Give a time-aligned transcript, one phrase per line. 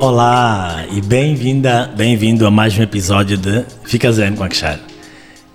[0.00, 4.80] Olá e bem-vinda, bem-vindo a mais um episódio de Fica Zen com Akshar.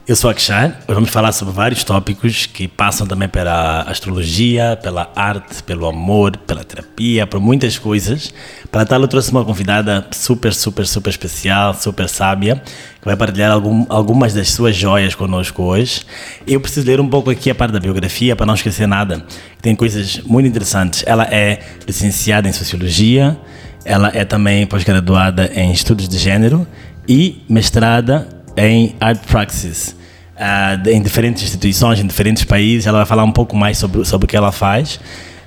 [0.07, 5.11] Eu sou Akshar, hoje vamos falar sobre vários tópicos que passam também pela astrologia, pela
[5.15, 8.31] arte, pelo amor, pela terapia, por muitas coisas.
[8.71, 12.61] Para tal, eu trouxe uma convidada super, super, super especial, super sábia,
[13.01, 16.05] que vai partilhar algum, algumas das suas joias conosco hoje.
[16.45, 19.25] Eu preciso ler um pouco aqui a parte da biografia para não esquecer nada.
[19.59, 21.03] Tem coisas muito interessantes.
[21.07, 23.35] Ela é licenciada em Sociologia,
[23.85, 26.67] ela é também pós-graduada em Estudos de Gênero
[27.07, 28.27] e mestrada
[28.57, 29.95] em Art Praxis.
[30.35, 34.25] Uh, em diferentes instituições, em diferentes países, ela vai falar um pouco mais sobre, sobre
[34.25, 34.99] o que ela faz.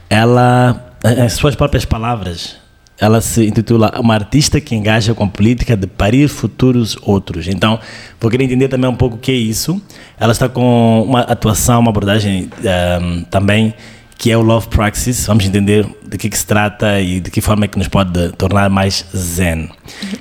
[0.08, 2.56] Ela, em suas próprias palavras,
[3.00, 7.48] ela se intitula Uma Artista que Engaja com a Política de Parir Futuros Outros.
[7.48, 7.78] Então,
[8.20, 9.82] vou querer entender também um pouco o que é isso.
[10.18, 13.74] Ela está com uma atuação, uma abordagem um, ah, também
[14.18, 15.24] que é o Love Praxis.
[15.26, 18.32] Vamos entender de que, que, se trata e de que forma é que nos pode
[18.32, 19.70] tornar mais zen.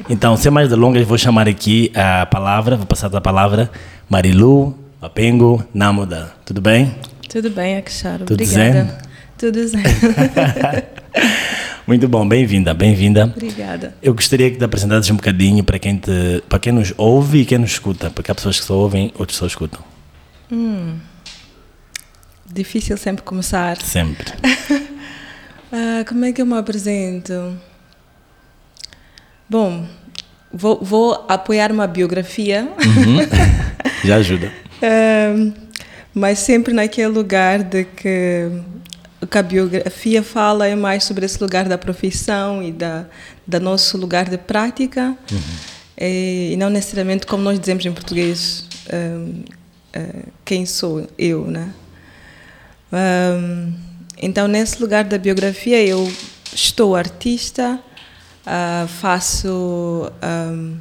[0.10, 3.70] Então, sem mais delongas, vou chamar aqui a palavra, vou passar a palavra
[4.10, 6.32] Marilu Apengo Namuda.
[6.46, 6.96] Tudo bem?
[7.28, 8.24] Tudo bem, Akshara.
[8.24, 8.74] Tudo Obrigada.
[8.74, 8.92] zen?
[9.38, 9.84] Tudo zen.
[11.86, 13.26] Muito bom, bem-vinda, bem-vinda.
[13.26, 13.96] Obrigada.
[14.02, 17.46] Eu gostaria que te apresentasses um bocadinho para quem, te, para quem nos ouve e
[17.46, 19.82] quem nos escuta, porque há pessoas que só ouvem, outras só escutam.
[20.50, 20.96] Hum.
[22.58, 23.80] Difícil sempre começar.
[23.80, 24.34] Sempre.
[25.72, 27.56] ah, como é que eu me apresento?
[29.48, 29.88] Bom,
[30.52, 32.68] vou, vou apoiar uma biografia.
[32.84, 33.20] Uhum.
[34.04, 34.52] Já ajuda.
[34.82, 35.54] Ah,
[36.16, 38.50] mas sempre naquele lugar de que
[39.22, 43.06] o que a biografia fala é mais sobre esse lugar da profissão e da,
[43.46, 45.40] da nosso lugar de prática uhum.
[46.00, 49.44] e, e, não necessariamente como nós dizemos em português um,
[50.00, 51.72] uh, quem sou eu, né?
[52.92, 53.74] Um,
[54.22, 56.12] então, nesse lugar da biografia, eu
[56.54, 57.80] estou artista,
[58.46, 60.78] uh, faço, um,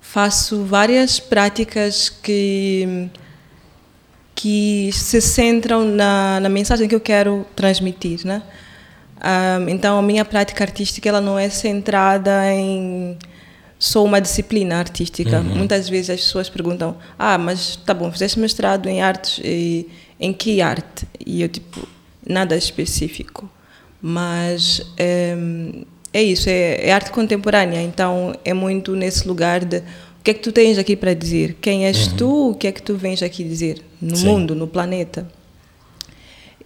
[0.00, 3.08] faço várias práticas que,
[4.34, 8.26] que se centram na, na mensagem que eu quero transmitir.
[8.26, 8.42] Né?
[9.18, 13.16] Um, então, a minha prática artística ela não é centrada em
[13.78, 15.38] só uma disciplina artística.
[15.38, 15.56] Uhum.
[15.56, 19.88] Muitas vezes as pessoas perguntam: Ah, mas tá bom, fizeste mestrado em artes e
[20.20, 21.06] em que arte?
[21.24, 21.86] E eu, tipo,
[22.26, 23.48] nada específico.
[24.00, 25.36] Mas é,
[26.12, 30.34] é isso, é, é, arte contemporânea, então é muito nesse lugar de o que é
[30.34, 31.56] que tu tens aqui para dizer?
[31.60, 32.16] Quem és uhum.
[32.16, 32.50] tu?
[32.50, 33.82] O que é que tu vens aqui dizer?
[34.00, 34.26] No Sim.
[34.26, 35.30] mundo, no planeta.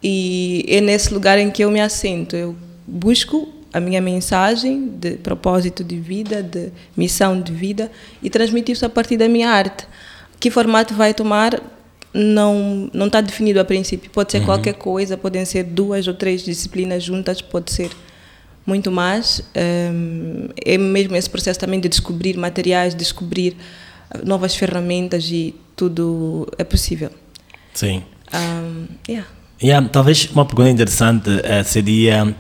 [0.03, 2.35] E é nesse lugar em que eu me assento.
[2.35, 7.91] Eu busco a minha mensagem de propósito de vida, de missão de vida
[8.23, 9.87] e transmitir isso a partir da minha arte.
[10.41, 11.63] Que formato vai tomar?
[12.15, 14.11] Não não está definido a princípio.
[14.11, 14.45] Pode ser uhum.
[14.45, 17.91] qualquer coisa, podem ser duas ou três disciplinas juntas, pode ser
[18.67, 19.43] muito mais.
[19.57, 23.57] Um, é mesmo esse processo também de descobrir materiais, descobrir
[24.25, 27.11] novas ferramentas e tudo é possível.
[27.73, 28.03] Sim.
[28.33, 29.29] Um, yeah.
[29.63, 32.35] Yeah, talvez uma pergunta interessante uh, seria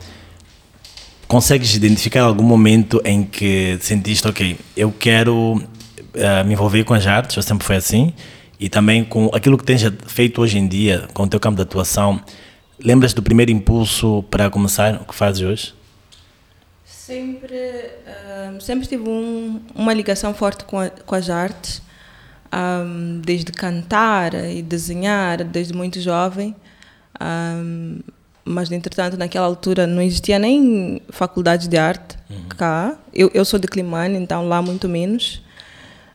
[1.28, 7.06] consegues identificar algum momento em que sentiste ok eu quero uh, me envolver com as
[7.06, 8.12] artes ou sempre foi assim
[8.62, 11.62] e também com aquilo que tens feito hoje em dia, com o teu campo de
[11.62, 12.22] atuação,
[12.78, 15.74] lembras do primeiro impulso para começar o que fazes hoje?
[16.84, 21.82] Sempre, uh, sempre tive um, uma ligação forte com, a, com as artes,
[22.54, 26.54] um, desde cantar e desenhar, desde muito jovem.
[27.20, 27.98] Um,
[28.44, 32.44] mas, entretanto, naquela altura não existia nem faculdade de arte uhum.
[32.50, 32.96] cá.
[33.12, 35.42] Eu, eu sou de Climane, então lá muito menos.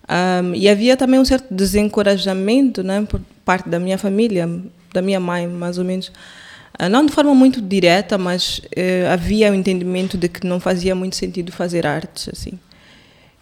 [0.10, 4.50] Um, e havia também um certo desencorajamento né, por parte da minha família,
[4.94, 6.08] da minha mãe, mais ou menos.
[6.80, 10.60] Uh, não de forma muito direta, mas uh, havia o um entendimento de que não
[10.60, 12.30] fazia muito sentido fazer artes.
[12.32, 12.58] assim.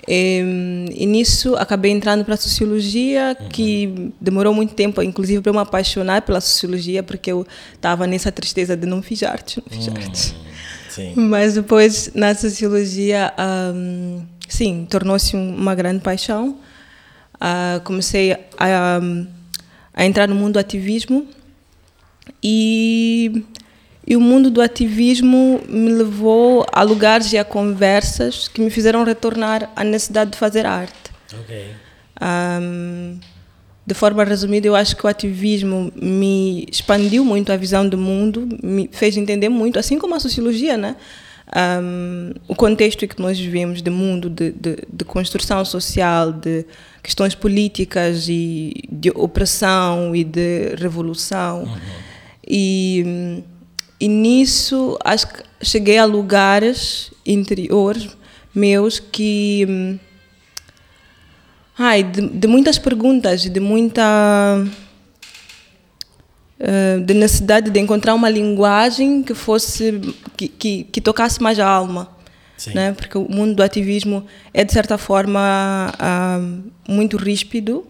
[0.07, 5.59] E, e nisso acabei entrando para a sociologia, que demorou muito tempo, inclusive, para me
[5.59, 9.93] apaixonar pela sociologia, porque eu estava nessa tristeza de não fiz arte, não fiz uhum.
[9.95, 10.35] arte.
[10.89, 11.13] Sim.
[11.15, 13.33] Mas depois, na sociologia,
[13.73, 16.57] um, sim, tornou-se uma grande paixão.
[17.35, 18.99] Uh, comecei a,
[19.93, 21.27] a, entrar no mundo do ativismo
[22.41, 23.43] e,
[24.07, 29.03] e o mundo do ativismo me levou a lugares e a conversas que me fizeram
[29.03, 31.11] retornar à necessidade de fazer arte.
[31.43, 31.71] Okay.
[32.21, 33.19] Um,
[33.85, 38.47] de forma resumida, eu acho que o ativismo me expandiu muito a visão do mundo,
[38.63, 40.95] me fez entender muito, assim como a sociologia, né?
[41.53, 46.65] Um, o contexto que nós vivemos de mundo de, de, de, construção social, de
[47.03, 51.63] questões políticas e de opressão e de revolução.
[51.63, 51.77] Uhum.
[52.47, 53.43] E,
[53.99, 58.09] e nisso, acho que cheguei a lugares interiores
[58.53, 59.65] meus que.
[59.67, 59.99] hum,
[61.77, 64.03] Ai, de, de muitas perguntas, de muita.
[67.05, 70.01] De necessidade de encontrar uma linguagem que fosse.
[70.37, 72.09] que, que, que tocasse mais a alma.
[72.57, 72.73] Sim.
[72.73, 72.93] Né?
[72.93, 75.91] Porque o mundo do ativismo é, de certa forma,
[76.87, 77.85] muito ríspido.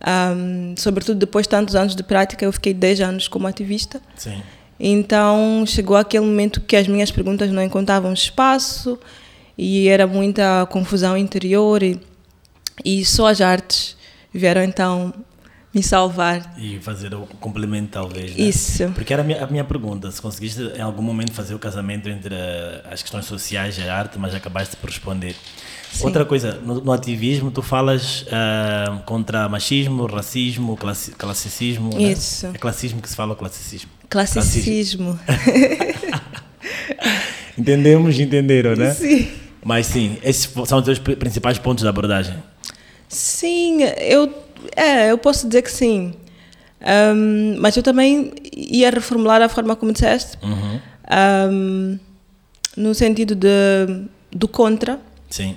[0.00, 0.34] Ah,
[0.76, 4.00] sobretudo depois de tantos anos de prática, eu fiquei 10 anos como ativista.
[4.16, 4.42] Sim.
[4.78, 8.98] Então chegou aquele momento que as minhas perguntas não encontravam espaço
[9.56, 12.00] e era muita confusão interior e,
[12.84, 13.96] e só as artes
[14.32, 15.14] vieram então
[15.74, 16.54] me salvar.
[16.56, 18.34] E fazer o complemento, talvez.
[18.36, 18.44] Né?
[18.44, 18.90] Isso.
[18.94, 22.08] Porque era a minha, a minha pergunta: se conseguiste em algum momento fazer o casamento
[22.08, 25.34] entre eh, as questões sociais e a arte, mas acabaste por responder.
[25.92, 26.06] Sim.
[26.06, 31.90] Outra coisa, no, no ativismo, tu falas ah, contra machismo, racismo, classi, classicismo.
[31.94, 32.12] né?
[32.12, 32.46] Isso.
[32.46, 33.90] É classismo que se fala ou classicismo?
[34.08, 35.18] Classicismo.
[37.56, 38.92] Entendemos, entenderam, né?
[38.92, 39.28] Sim.
[39.64, 42.34] Mas sim, esses são os pri- principais pontos da abordagem.
[43.08, 44.32] Sim, eu,
[44.76, 46.14] é, eu posso dizer que sim.
[46.80, 50.80] Ahm, mas eu também ia reformular a forma como disseste, Uhum.
[51.08, 51.98] ahm,
[52.76, 53.48] no sentido de,
[54.30, 54.98] do contra,
[55.30, 55.56] Sim,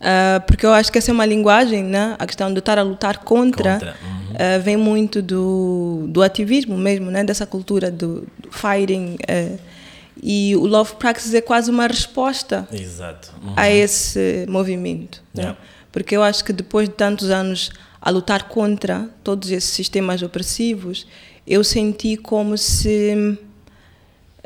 [0.00, 2.14] ah, porque eu acho que essa é uma linguagem, né?
[2.18, 4.34] a questão de estar a lutar contra, Contra, uhum.
[4.38, 7.22] ah, vem muito do, do ativismo mesmo, né?
[7.24, 9.16] dessa cultura do, do fighting.
[9.28, 9.56] ah,
[10.20, 13.32] e o Love Praxis é quase uma resposta exato.
[13.42, 13.52] Uhum.
[13.56, 15.22] a esse movimento.
[15.34, 15.56] né?
[15.88, 15.92] Yeah.
[15.92, 17.70] Porque eu acho que depois de tantos anos
[18.00, 21.06] a lutar contra todos esses sistemas opressivos,
[21.46, 23.38] eu senti como se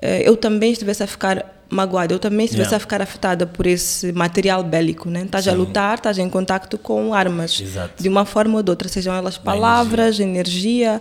[0.00, 2.76] eh, eu também estivesse a ficar magoada, eu também estivesse Yeah.
[2.76, 5.08] a ficar afetada por esse material bélico.
[5.10, 5.22] Né?
[5.22, 8.02] Estás a lutar, estás em contato com armas, Exato.
[8.02, 11.00] de uma forma ou de outra, sejam elas palavras, energia.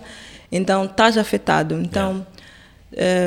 [0.50, 1.74] Então, estás afetado.
[1.74, 2.26] Então,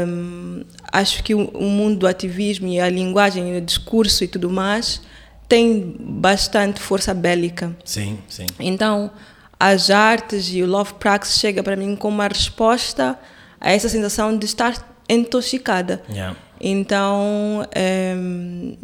[0.07, 4.49] hum, acho que o, o mundo do ativismo e a linguagem, o discurso e tudo
[4.49, 5.01] mais
[5.47, 7.75] tem bastante força bélica.
[7.83, 8.45] Sim, sim.
[8.59, 9.11] Então,
[9.59, 13.17] as artes e o Love Praxis chega para mim como uma resposta
[13.59, 14.73] a essa sensação de estar
[15.07, 16.01] intoxicada.
[16.09, 16.35] Yeah.
[16.59, 18.77] Então, em,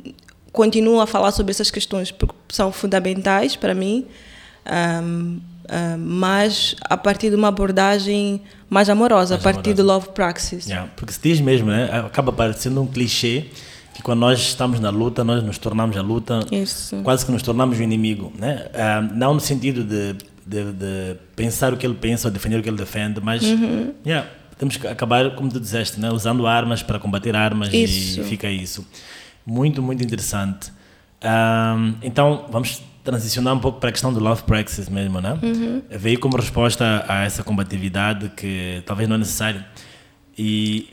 [0.52, 4.06] continuo a falar sobre essas questões porque são fundamentais para mim,
[4.66, 9.84] em, em, mas a partir de uma abordagem mais amorosa, Mais a partir amorosa.
[9.84, 10.68] do Love Praxis.
[10.68, 11.90] Yeah, Porque se diz mesmo, né?
[12.06, 13.48] acaba parecendo um clichê
[14.01, 16.95] que quando nós estamos na luta, nós nos tornamos a luta, Isso.
[17.03, 18.33] quase que nos tornamos o inimigo.
[18.38, 18.68] Né?
[18.74, 20.13] Ah, não no sentido de,
[20.45, 23.94] de, de pensar o que ele pensa ou defender o que ele defende, mas Uhum.
[24.06, 24.27] yeah,
[24.57, 26.09] temos que acabar, como tu disseste, né?
[26.12, 28.21] usando armas para combater armas Isso.
[28.21, 28.86] e fica isso.
[29.45, 30.71] Muito, muito interessante.
[31.21, 35.38] Ah, então, vamos transicionar um pouco para a questão do Love Praxis mesmo, né?
[35.89, 39.63] Veio como resposta a essa combatividade que talvez não é necessário.
[40.38, 40.89] E,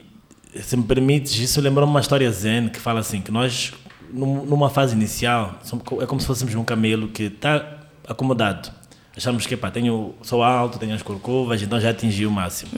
[0.62, 3.72] se me permites, isso lembrou-me uma história zen que fala assim, que nós,
[4.12, 5.58] num- numa fase inicial,
[6.00, 8.70] é como se fôssemos um camelo que está acomodado.
[9.16, 12.70] Achamos que, pá, tenho, sou alto, tenho as corcovas, então já atingi o máximo.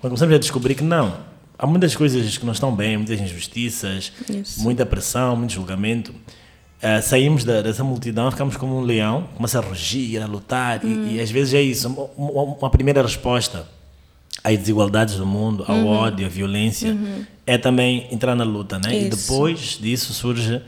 [0.00, 1.16] Quando começamos a descobrir que não,
[1.58, 4.62] há muitas coisas que não estão bem, muitas injustiças, Isso.
[4.62, 6.14] muita pressão, muito julgamento.
[6.80, 11.14] Ah, saímos da, dessa multidão, ficamos como um leão, começa a rugir, a lutar, e,
[11.16, 13.66] e às vezes é isso, uma- uma primeira resposta
[14.42, 16.96] às desigualdades do mundo, ao ódio, à violência,
[17.46, 18.92] é também entrar na luta, né?
[18.92, 19.16] E Isso.
[19.16, 20.60] depois disso surge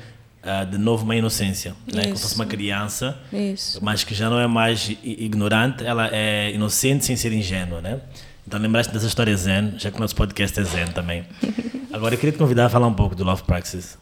[0.43, 2.02] ah, de novo uma inocência, né?
[2.02, 2.35] Como se fosse Isso.
[2.35, 3.83] uma criança, Isso.
[3.83, 8.00] mas que já não é mais ignorante, ela é inocente sem ser ingênua, né?
[8.47, 11.25] Então lembraste dessa história zen, já que o nosso podcast é zen também.
[11.90, 13.97] Agora eu queria te convidar a falar um pouco do Love Praxis.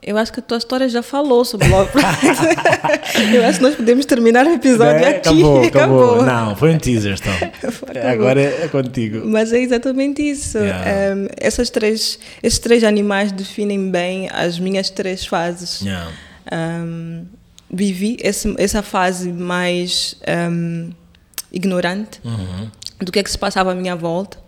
[0.00, 2.38] Eu acho que a tua história já falou sobre Love Praxis.
[3.34, 5.08] eu acho que nós podemos terminar o episódio Né?
[5.16, 5.28] aqui.
[5.28, 6.22] Acabou, acabou.
[6.24, 7.32] Não, foi um teaser, então.
[7.48, 8.10] Acabou.
[8.10, 9.26] Agora é, é contigo.
[9.26, 10.56] Mas é exatamente isso.
[10.58, 11.14] Yeah.
[11.16, 15.80] Em, essas três, esses três animais definem bem as minhas três fases.
[15.80, 16.10] Yeah.
[16.52, 17.26] Em,
[17.70, 20.90] vivi esse, essa fase mais em,
[21.52, 22.68] ignorante Uhum.
[23.00, 24.38] do que é que se passava à minha volta.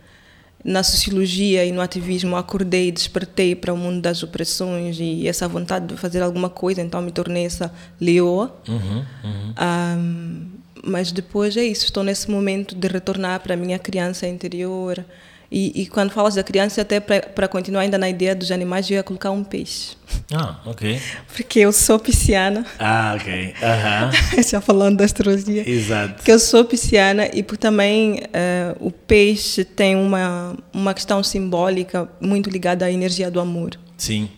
[0.63, 5.49] Na sociologia e no ativismo, acordei e despertei para o mundo das opressões e essa
[5.49, 8.55] vontade de fazer alguma coisa, então me tornei essa leoa.
[8.69, 9.05] Uhum.
[9.25, 9.53] Uhum.
[9.57, 10.47] Ahm,
[10.85, 15.05] mas depois é isso, estou nesse momento de retornar para a minha criança interior.
[15.51, 18.95] E, e quando falas da criança, até para continuar ainda na ideia dos animais, eu
[18.97, 19.97] ia colocar um peixe.
[20.33, 21.01] Ah, ok.
[21.35, 23.55] Porque eu sou pisciana, Ah, ok.
[23.61, 24.11] Aham.
[24.49, 25.69] já falando da astrologia.
[25.69, 26.23] Exato.
[26.23, 32.09] Que eu sou pisciana e por também eh, o peixe tem uma, uma questão simbólica
[32.21, 33.73] muito ligada à energia do amor.
[33.97, 34.29] Sim.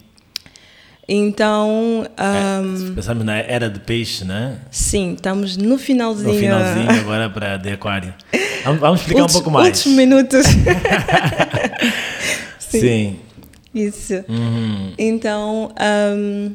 [1.08, 4.58] Então, ahm, É, pensarmos na era de peixe, né?
[4.70, 6.32] sim, estamos no finalzinho.
[6.32, 8.14] No finalzinho agora para de aquário.
[8.64, 9.76] Vamos, vamos explicar um pouco mais.
[9.78, 10.46] Últimos minutos.
[12.58, 13.18] Sim.
[13.74, 14.24] Isso.
[14.28, 14.92] Uhum.
[14.98, 15.72] Então,
[16.16, 16.52] um,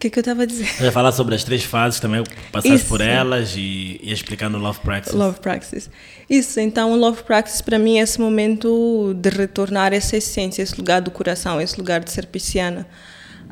[0.00, 0.66] que, que eu estava a dizer?
[0.80, 2.24] Eu ia falar sobre as três fases também,
[2.64, 2.86] Isso.
[2.86, 5.14] por elas e, e explicando o Love Practice.
[5.14, 5.90] Love Praxis.
[6.28, 10.74] Isso, então o Love Praxis para mim é esse momento de retornar essa essência, esse
[10.76, 12.88] lugar do coração, esse lugar de ser pisciana.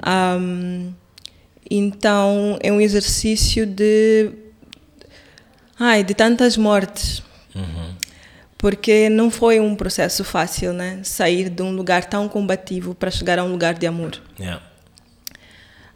[0.07, 0.93] Um,
[1.71, 4.31] então é um exercício de.
[5.79, 7.23] Ai, de tantas mortes.
[8.57, 11.01] Porque não foi um processo fácil, né?
[11.05, 14.21] Sair de um lugar tão combativo para chegar a um lugar de amor.
[14.41, 14.68] Yeah.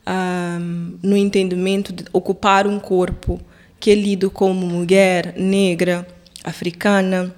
[0.06, 3.40] Um, no entendimento de ocupar um corpo
[3.78, 6.06] que é lido como mulher, negra,
[6.44, 7.34] africana,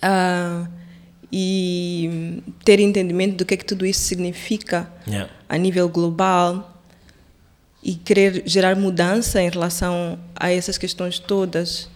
[0.00, 0.68] ah,
[1.32, 5.30] e ter entendimento do que é que tudo isso significa Yeah.
[5.48, 6.82] a nível global
[7.82, 11.88] e querer gerar mudança em relação a essas questões todas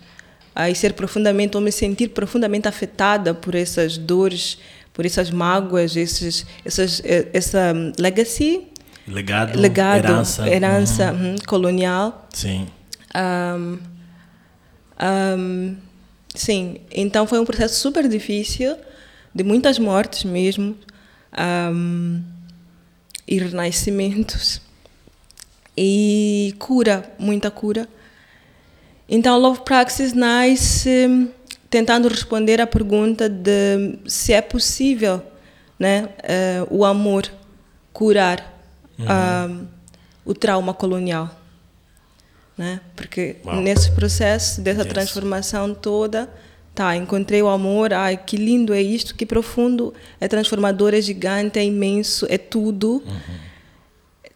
[0.69, 4.59] e ser profundamente ou me sentir profundamente afetada por essas dores
[4.93, 8.69] por essas mágoas esses essas eh, essa legacy
[9.07, 10.49] Legado, legado herança.
[10.49, 12.69] herança, uhum, colonial Sim.
[13.13, 13.79] Ahm,
[14.97, 15.77] ahm,
[16.35, 18.77] sim, então foi um processo super difícil,
[19.35, 20.77] de muitas mortes mesmo,
[21.33, 22.21] ahm,
[23.27, 24.61] e renascimentos,
[25.77, 27.89] e cura, muita cura.
[29.09, 31.29] Então, Love Praxis nasce
[31.69, 35.23] tentando responder à pergunta de se é possível
[35.79, 37.25] né, eh, o amor
[37.93, 38.50] curar
[39.07, 39.67] ahm,
[40.25, 41.41] o trauma colonial
[42.61, 42.79] né?
[42.95, 43.57] Porque Uau.
[43.63, 44.93] nesse processo dessa Yes.
[44.93, 46.29] transformação toda,
[46.75, 51.59] tá, encontrei o amor, ai, que lindo é isto, que profundo, é transformador, é gigante,
[51.59, 53.03] é imenso, é tudo.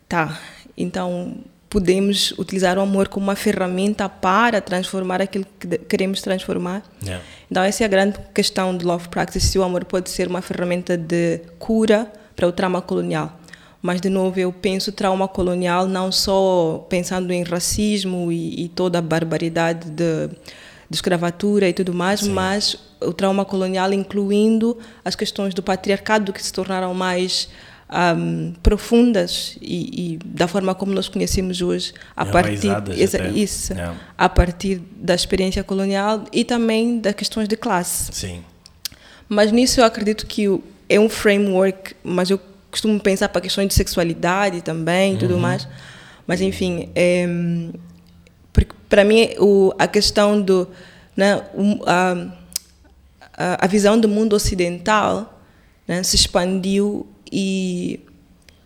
[0.08, 0.40] Tá.
[0.74, 1.36] Então,
[1.68, 6.82] podemos utilizar o amor como uma ferramenta para transformar aquilo que queremos transformar.
[7.02, 7.22] Yeah.
[7.50, 10.40] Então, essa é a grande questão do Love Practice, se o amor pode ser uma
[10.40, 13.38] ferramenta de cura para o trauma colonial.
[13.86, 18.98] Mas, de novo, eu penso trauma colonial não só pensando em racismo e, e toda
[18.98, 20.28] a barbaridade de,
[20.88, 26.42] de escravatura e tudo mais, mas o trauma colonial incluindo as questões do patriarcado que
[26.42, 27.50] se tornaram mais
[27.90, 33.28] ahm, profundas e, e da forma como nós conhecemos hoje, a partir exa- até.
[33.28, 33.94] isso, Yeah.
[34.16, 38.10] a partir da experiência colonial e também das questões de classe.
[38.14, 38.42] Sim.
[39.28, 40.46] Mas nisso eu acredito que
[40.88, 42.40] é um framework, mas eu
[42.74, 45.68] costumo pensar para questões de sexualidade também e tudo mais.
[46.26, 47.24] Mas enfim, é,
[48.88, 50.66] para mim o, a questão do
[51.16, 51.40] né,
[51.86, 55.40] a, a, visão do mundo ocidental
[55.86, 58.00] né, se expandiu e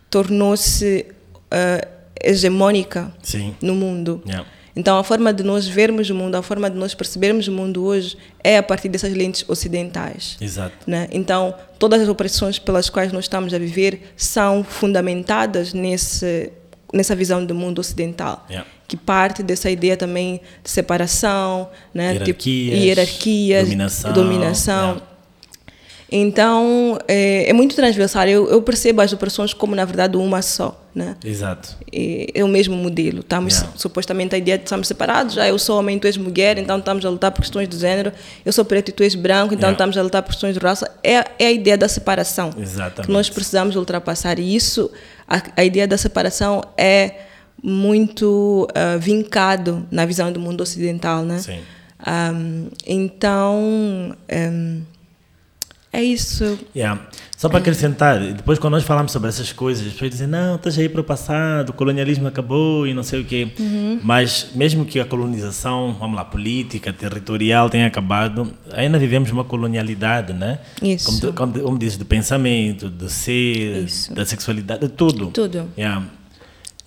[0.09, 1.07] tornou-se
[1.51, 1.87] ah,
[2.23, 3.55] hegemônica Sim.
[3.61, 4.23] no mundo.
[4.27, 4.49] Yeah.
[4.79, 7.83] Então, a forma de nós vermos o mundo, a forma de nós percebermos o mundo
[7.85, 10.37] hoje é a partir dessas lentes ocidentais.
[10.41, 10.73] Exato.
[10.87, 11.09] Né?
[11.11, 16.53] Então, todas as opressões pelas quais nós estamos a viver são fundamentadas nesse,
[16.95, 18.65] nessa visão do mundo ocidental, Yeah.
[18.87, 22.13] que parte dessa ideia também de separação, né?
[22.21, 24.89] tipo, Hierarquias, hierarquias, dominação, dominação.
[24.91, 25.03] yeah.
[26.11, 28.27] Então, é, é muito transversal.
[28.29, 30.88] Eu, eu percebo as opressões como, na verdade, uma só.
[30.99, 31.17] Né?
[31.25, 31.77] Exato.
[31.93, 33.21] é é o mesmo modelo.
[33.21, 33.73] Estamos Yeah.
[33.77, 35.35] supostamente a ideia de estamos separados.
[35.35, 38.13] Já eu sou homem, tu és mulher, então estamos a lutar por questões de género.
[38.45, 39.73] Eu sou preto e tu és branco, então Yeah.
[39.73, 40.91] estamos a lutar por questões de raça.
[41.03, 43.07] É, é a ideia da separação Exatamente.
[43.07, 44.39] que nós precisamos ultrapassar.
[44.41, 44.91] E isso,
[45.29, 47.13] a, a ideia da separação é
[47.63, 51.39] muito ah, vincado na visão do mundo ocidental, né?
[51.39, 51.61] Sim.
[52.05, 54.87] Ahm, então, em,
[55.99, 56.59] é isso.
[56.75, 57.01] Yeah.
[57.37, 60.77] Só para acrescentar, depois quando nós falamos sobre essas coisas, as pessoas dizem, não, estás
[60.77, 63.49] aí para o passado, o colonialismo acabou e não sei o quê.
[63.59, 64.01] Uhum.
[64.03, 70.33] Mas mesmo que a colonização, vamos lá, política, territorial tenha acabado, ainda vivemos uma colonialidade,
[70.33, 70.59] né?
[70.83, 71.33] Isso.
[71.33, 74.13] Como, como, como dizes, do pensamento, do ser, Isso.
[74.13, 75.29] da sexualidade, de tudo.
[75.29, 75.69] Tudo.
[75.79, 76.05] Yeah.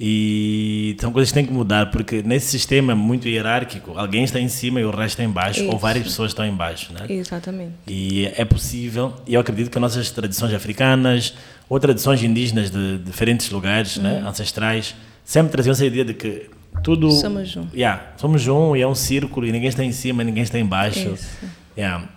[0.03, 4.47] E são coisas que têm que mudar, porque nesse sistema muito hierárquico, alguém está em
[4.47, 5.77] cima e o resto está em baixo, ou Isso.
[5.77, 7.05] várias pessoas estão em baixo, né?
[7.07, 7.73] Exatamente.
[7.85, 11.35] E é possível, e eu acredito que nossas tradições africanas
[11.69, 16.49] ou tradições indígenas de diferentes lugares, né, ancestrais, sempre traziam essa ideia de que
[16.81, 17.05] tudo.
[17.05, 17.11] Uhum.
[17.11, 17.67] Somos um.
[17.71, 20.65] Yeah, somos um e é um círculo e ninguém está em cima, ninguém está em
[20.65, 21.13] baixo.
[21.13, 21.29] Isso.
[21.77, 22.09] Yeah.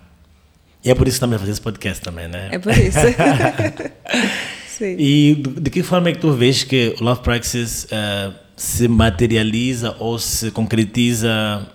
[0.83, 2.49] E é por isso que estamos a fazer esse podcast também, né?
[2.51, 2.97] É por isso.
[4.77, 4.95] Sim.
[4.99, 9.95] E de, que forma é que tu vês que o Love Praxis eh, se materializa
[9.99, 11.65] ou se concretiza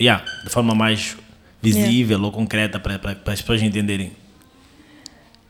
[0.00, 1.16] yeah, de forma mais
[1.60, 2.96] visível ou concreta para
[3.26, 4.10] as pessoas entenderem?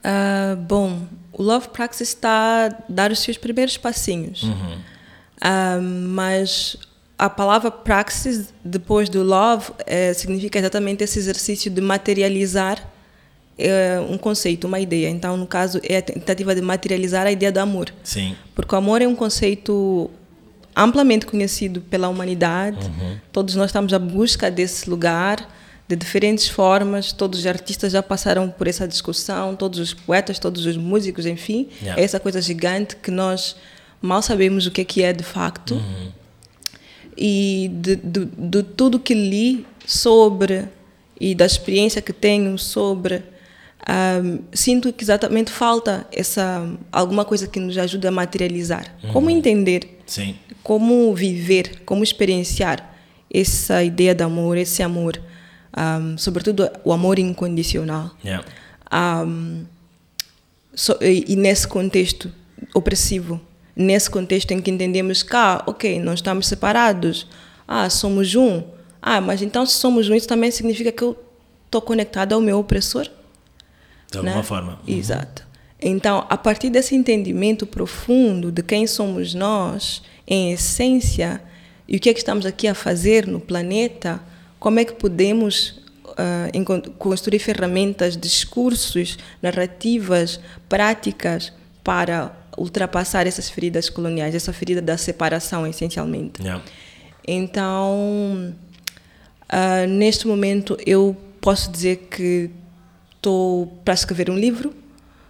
[0.04, 1.00] Ah, bom,
[1.32, 4.44] o Love Praxis está a dar os seus primeiros passinhos.
[5.40, 6.76] Ah, mas
[7.18, 12.91] a palavra praxis, depois do love, eh, significa exatamente esse exercício de materializar
[13.58, 15.08] é um conceito, uma ideia.
[15.08, 17.92] Então, no caso, é a tentativa de materializar a ideia do amor.
[18.02, 18.34] Sim.
[18.54, 20.10] Porque o amor é um conceito
[20.74, 22.86] amplamente conhecido pela humanidade.
[22.86, 23.18] Uhum.
[23.30, 25.48] Todos nós estamos à busca desse lugar
[25.86, 27.12] de diferentes formas.
[27.12, 31.68] Todos os artistas já passaram por essa discussão, todos os poetas, todos os músicos, enfim.
[31.82, 32.00] Yeah.
[32.00, 33.56] É essa coisa gigante que nós
[34.00, 35.80] mal sabemos o que é que é de facto.
[37.16, 40.64] E de, de, de tudo que li sobre
[41.20, 43.22] e da experiência que tenho sobre
[43.86, 49.98] ahm, sinto que exatamente falta essa alguma coisa que nos ajude a materializar como entender
[50.06, 50.36] Sim.
[50.62, 52.94] como viver, como experienciar
[53.32, 55.20] essa ideia de amor, esse amor,
[55.72, 58.10] ahm, sobretudo o amor incondicional.
[58.24, 58.44] Yeah.
[58.90, 59.64] Ahm,
[60.74, 62.30] so- e, e nesse contexto
[62.74, 63.40] opressivo,
[63.74, 67.26] nesse contexto em que entendemos que, ah, ok, não estamos separados,
[67.66, 68.62] ah, somos um,
[69.00, 71.16] ah, mas então se somos um, isso também significa que eu
[71.64, 73.08] estou conectado ao meu opressor?
[74.12, 74.42] De alguma né?
[74.42, 74.78] forma.
[74.86, 75.46] Exato.
[75.80, 81.42] Então, a partir desse entendimento profundo de quem somos nós, em essência,
[81.88, 84.20] e o que é que estamos aqui a fazer no planeta,
[84.60, 85.82] como é que podemos
[86.54, 90.38] encon- construir ferramentas, discursos, narrativas,
[90.68, 91.52] práticas
[91.82, 96.42] para ultrapassar essas feridas coloniais, essa ferida da separação, essencialmente.
[96.42, 96.62] Yeah.
[97.26, 98.54] Então,
[99.48, 102.50] ah, neste momento, eu posso dizer que
[103.22, 104.74] estou para escrever um livro.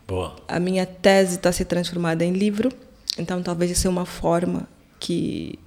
[0.09, 0.35] Boa.
[0.49, 2.73] A minha tese está a ser transformada em livro.
[3.19, 4.67] Então, talvez essa é uma forma
[4.99, 5.59] que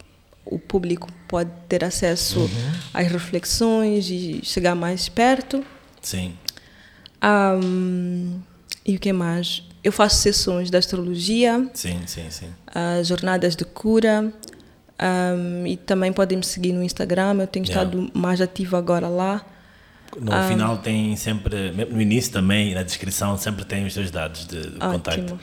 [0.44, 2.50] o público pode ter acesso
[2.94, 5.64] às reflexões e chegar mais perto.
[6.02, 6.34] Sim.
[7.22, 8.40] Ahm,
[8.86, 9.64] e o que mais?
[9.84, 12.48] Eu faço sessões de astrologia, Sim, sim, sim.
[12.74, 14.34] as jornadas de cura.
[14.98, 17.36] ahm, e também podem me seguir no Instagram.
[17.42, 17.84] Eu tenho Yeah.
[17.90, 19.46] estado mais ativa agora lá.
[20.20, 20.48] No Ah.
[20.48, 24.80] final tem sempre, no início também, na descrição, sempre tem os seus dados de, de
[24.80, 25.40] contacto.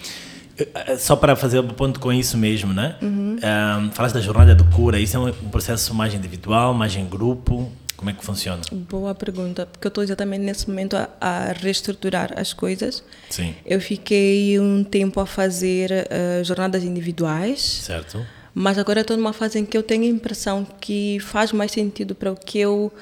[0.56, 2.96] Eu, eh, Só para fazer o ponto com isso mesmo, né?
[3.02, 3.36] Uhum.
[3.36, 7.06] Um, falaste da jornada de cura, isso é um um processo mais individual, mais em
[7.06, 7.70] grupo?
[7.96, 8.60] Como é que funciona?
[8.72, 13.02] Boa pergunta, porque eu estou exatamente nesse momento a, a reestruturar as coisas.
[13.30, 18.26] Sim, Eu fiquei um tempo a fazer eh, jornadas individuais, certo?
[18.54, 22.14] mas agora estou numa fase em que eu tenho a impressão que faz mais sentido
[22.14, 22.92] para o que eu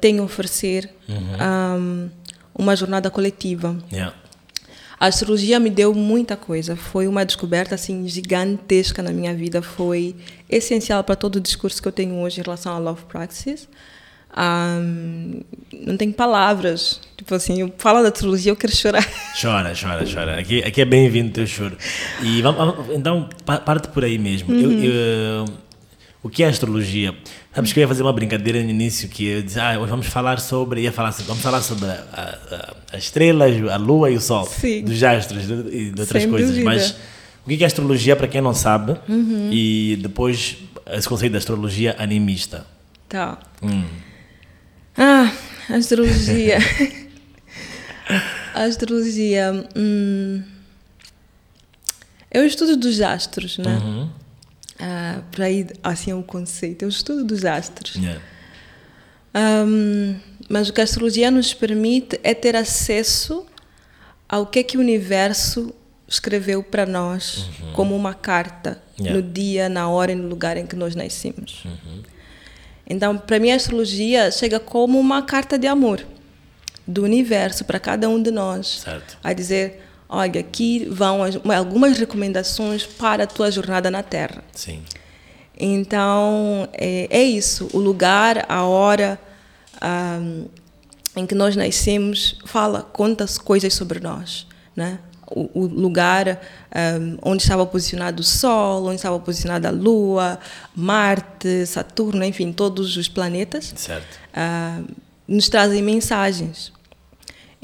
[0.00, 0.90] tenho a oferecer
[1.38, 2.08] ahm,
[2.58, 3.76] uma jornada coletiva.
[3.92, 4.14] Yeah.
[4.98, 6.74] A astrologia me deu muita coisa.
[6.74, 9.60] Foi uma descoberta assim gigantesca na minha vida.
[9.60, 10.16] Foi
[10.48, 13.68] essencial para todo o discurso que eu tenho hoje em relação a Love Praxis.
[14.34, 15.40] Ahm,
[15.86, 17.00] não tenho palavras.
[17.16, 19.06] Tipo assim, eu falo da astrologia, eu quero chorar.
[19.40, 20.38] Chora, chora, chora.
[20.40, 21.76] Aqui, aqui é bem-vindo o teu choro.
[22.22, 24.54] E vamos, então, pa- parte por aí mesmo.
[24.54, 25.44] Eu- eu-
[26.26, 27.14] o que é astrologia?
[27.54, 30.06] Sabes que eu ia fazer uma brincadeira no início que eu disse, ah, hoje vamos
[30.06, 31.88] falar sobre, ia falar, sobre- vamos falar sobre
[32.92, 34.82] as estrelas, a lua e o sol, Sim.
[34.84, 36.50] dos astros e de outras Sem coisas.
[36.50, 36.64] dúvida.
[36.64, 36.96] Mas
[37.44, 38.96] o que é astrologia para quem não sabe?
[39.50, 40.56] E depois
[40.92, 42.66] esse conceito da astrologia animista.
[43.08, 43.38] Tá.
[43.62, 43.84] Hum.
[44.96, 45.32] Ah,
[45.70, 46.58] astrologia.
[48.54, 49.66] astrologia.
[49.76, 50.42] Hum,
[52.30, 53.78] é o estudo dos astros, né?
[53.82, 54.08] Uhum.
[54.78, 57.94] Ah, para ir assim é o conceito, é o estudo dos astros.
[57.96, 58.20] Yeah.
[59.34, 60.16] Ahm,
[60.48, 63.46] mas o que a astrologia nos permite é ter acesso
[64.28, 65.74] ao que é que o universo
[66.08, 69.14] escreveu para nós como uma carta Yeah.
[69.14, 71.64] no dia, na hora e no lugar em que nós nascemos.
[72.88, 76.02] Então, para mim, a astrologia chega como uma carta de amor
[76.86, 79.18] do universo para cada um de nós, Certo.
[79.22, 84.42] a dizer: olha, aqui vão as- algumas recomendações para a tua jornada na Terra.
[84.52, 84.82] Sim.
[85.58, 87.68] Então, é, é isso.
[87.72, 89.18] O lugar, a hora
[89.80, 90.44] ahm,
[91.16, 94.46] em que nós nascemos fala, conta coisas sobre nós.
[94.74, 94.98] Né?
[95.28, 96.40] O, o lugar
[96.70, 100.38] ahm, onde estava posicionado o Sol, onde estava posicionada a Lua,
[100.74, 104.18] Marte, Saturno, enfim, todos os planetas Certo.
[104.34, 104.80] ah,
[105.26, 106.70] nos trazem mensagens.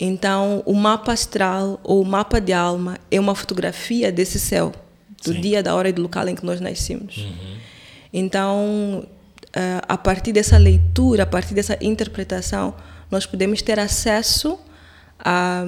[0.05, 4.73] Então, o mapa astral ou o mapa de alma é uma fotografia desse céu,
[5.25, 5.41] do Sim.
[5.41, 7.25] dia, da hora e do local em que nós nascemos.
[8.13, 9.07] Então,
[9.55, 12.75] ah, a partir dessa leitura, a partir dessa interpretação,
[13.13, 14.59] nós podemos ter acesso
[15.21, 15.65] a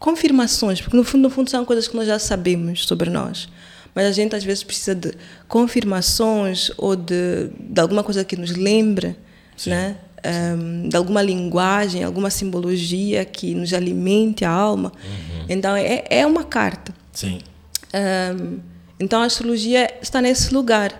[0.00, 3.48] confirmações, porque no fundo, no fundo são coisas que nós já sabemos sobre nós.
[3.94, 5.12] Mas a gente às vezes precisa de
[5.46, 9.16] confirmações ou de, de alguma coisa que nos lembre,
[9.64, 9.96] né?
[10.24, 14.90] Ahm, de alguma linguagem, alguma simbologia que nos alimente a alma.
[15.48, 16.94] Então é, é uma carta.
[17.12, 17.40] Sim.
[17.92, 18.60] Ahm,
[18.98, 20.92] então a astrologia está nesse lugar.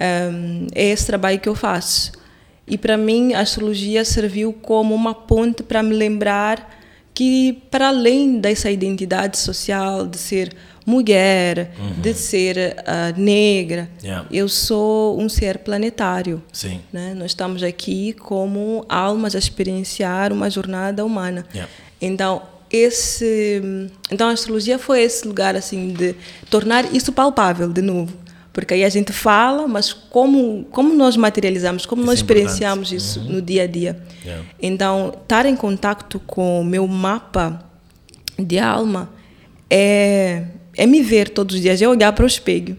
[0.00, 2.12] Ahm, é esse trabalho que eu faço.
[2.66, 6.78] E para mim a astrologia serviu como uma ponte para me lembrar
[7.12, 12.00] que para além dessa identidade social de ser mulher, uhum.
[12.00, 14.26] de ser uh, negra, yeah.
[14.30, 16.42] eu sou um ser planetário.
[16.52, 16.80] Sim.
[16.92, 17.14] Né?
[17.14, 21.46] Nós estamos aqui como almas a experienciar uma jornada humana.
[21.52, 21.70] Yeah.
[22.00, 26.14] Então, esse, então a astrologia foi esse lugar assim de
[26.48, 28.12] tornar isso palpável de novo.
[28.52, 32.92] Porque aí a gente fala, mas como, como nós materializamos, como isso nós é experienciamos
[32.92, 33.34] isso uhum.
[33.34, 34.02] no dia a dia.
[34.24, 34.44] Yeah.
[34.60, 37.64] Então, estar em contato com o meu mapa
[38.36, 39.08] de alma
[39.70, 40.44] é,
[40.80, 42.74] é me ver todos os dias, é olhar para o espelho.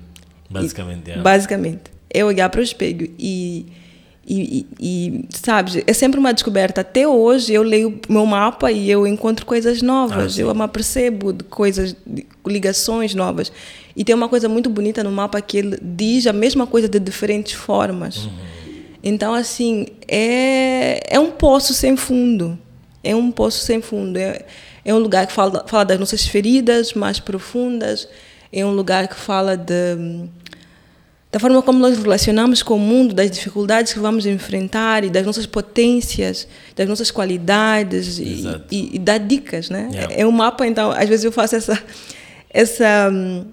[0.50, 1.82] Basicamente, e, Basicamente.
[2.10, 3.14] É olhar para o espelho.
[3.20, 3.68] E,
[4.28, 6.82] e, e, sabe, é sempre uma descoberta.
[6.82, 10.36] Até hoje eu leio meu mapa e eu encontro coisas novas.
[10.36, 13.52] Ah, eu me apercebo de coisas, de ligações novas.
[13.96, 17.00] E tem uma coisa muito bonita no mapa que ele diz a mesma coisa de
[17.00, 18.26] diferentes formas.
[18.26, 18.32] Uhum.
[19.04, 22.58] Então, assim, é, é um poço sem fundo.
[23.04, 24.18] É um poço sem fundo.
[24.18, 24.46] É,
[24.84, 28.08] é um lugar que fala, fala das nossas feridas mais profundas.
[28.52, 29.74] É um lugar que fala de,
[31.32, 35.26] da forma como nós relacionamos com o mundo, das dificuldades que vamos enfrentar e das
[35.26, 39.90] nossas potências, das nossas qualidades e, e, e, dá dicas, né?
[39.92, 40.14] Yeah.
[40.16, 41.82] É um mapa, então, às vezes eu faço essa
[42.54, 43.46] essa hum,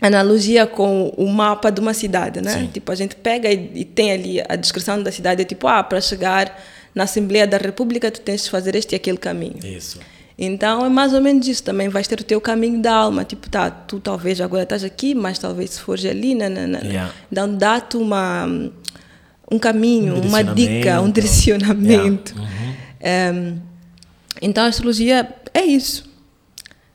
[0.00, 2.58] analogia com o mapa de uma cidade, né?
[2.58, 2.66] Sim.
[2.72, 5.82] Tipo, a gente pega e, e, tem ali a descrição da cidade, é tipo, ah,
[5.82, 6.60] para chegar
[6.94, 9.58] na Assembleia da República tu tens de fazer este e aquele caminho.
[9.64, 9.98] Isso.
[10.38, 11.62] Então é mais ou menos isso.
[11.62, 13.24] Também vais ter o teu caminho da alma.
[13.24, 16.80] Tipo, tá, tu talvez agora estás aqui, mas talvez se fores ali, né, né, né.
[16.82, 17.12] Yeah.
[17.30, 18.46] então dá-te uma
[19.50, 22.34] um caminho, um uma dica, um direcionamento.
[23.04, 23.32] Yeah.
[23.32, 23.52] Uhum.
[23.54, 23.60] Um,
[24.40, 26.08] então a astrologia é isso.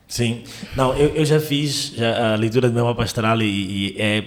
[0.06, 0.42] Sim.
[0.74, 4.24] Não, eu, eu já fiz já a leitura do meu mapa astral e, e é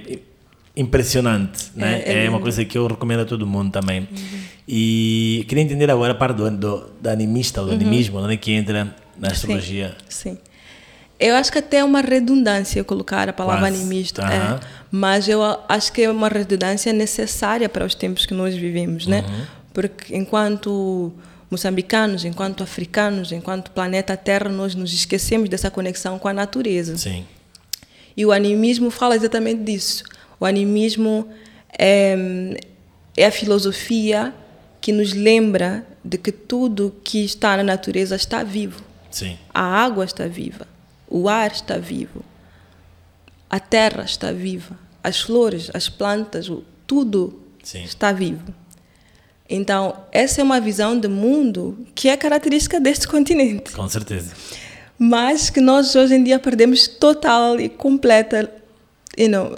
[0.76, 2.02] impressionante, né?
[2.06, 4.02] É, é, é uma coisa que eu recomendo a todo mundo também.
[4.02, 4.40] Uhum.
[4.68, 7.74] E queria entender agora a parte do, do, do animista, do uhum.
[7.74, 9.96] animismo, onde é que entra na astrologia.
[10.08, 10.38] Sim, sim.
[11.20, 13.76] Eu acho que até é uma redundância colocar a palavra Quase.
[13.76, 14.30] animista, uhum.
[14.32, 19.06] é, mas eu acho que é uma redundância necessária para os tempos que nós vivemos,
[19.06, 19.24] né?
[19.28, 19.46] Uhum.
[19.72, 21.14] Porque enquanto
[21.50, 26.98] moçambicanos, enquanto africanos, enquanto planeta Terra, nós nos esquecemos dessa conexão com a natureza.
[26.98, 27.26] Sim.
[28.16, 30.04] E o animismo fala exatamente disso.
[30.42, 31.30] O animismo
[31.78, 32.18] é,
[33.16, 34.34] é a filosofia
[34.82, 38.82] que nos lembra de que tudo que está na natureza está vivo.
[39.12, 39.38] Sim.
[39.54, 40.68] A água está viva,
[41.08, 42.26] o ar está vivo,
[43.48, 46.52] a terra está viva, as flores, as plantas,
[46.88, 47.84] tudo Sim.
[47.84, 48.52] está vivo.
[49.48, 53.74] Então, essa é uma visão de mundo que é característica deste continente.
[53.74, 54.34] Com certeza.
[54.98, 58.61] Mas que nós hoje em dia perdemos total e completa
[59.18, 59.56] you know,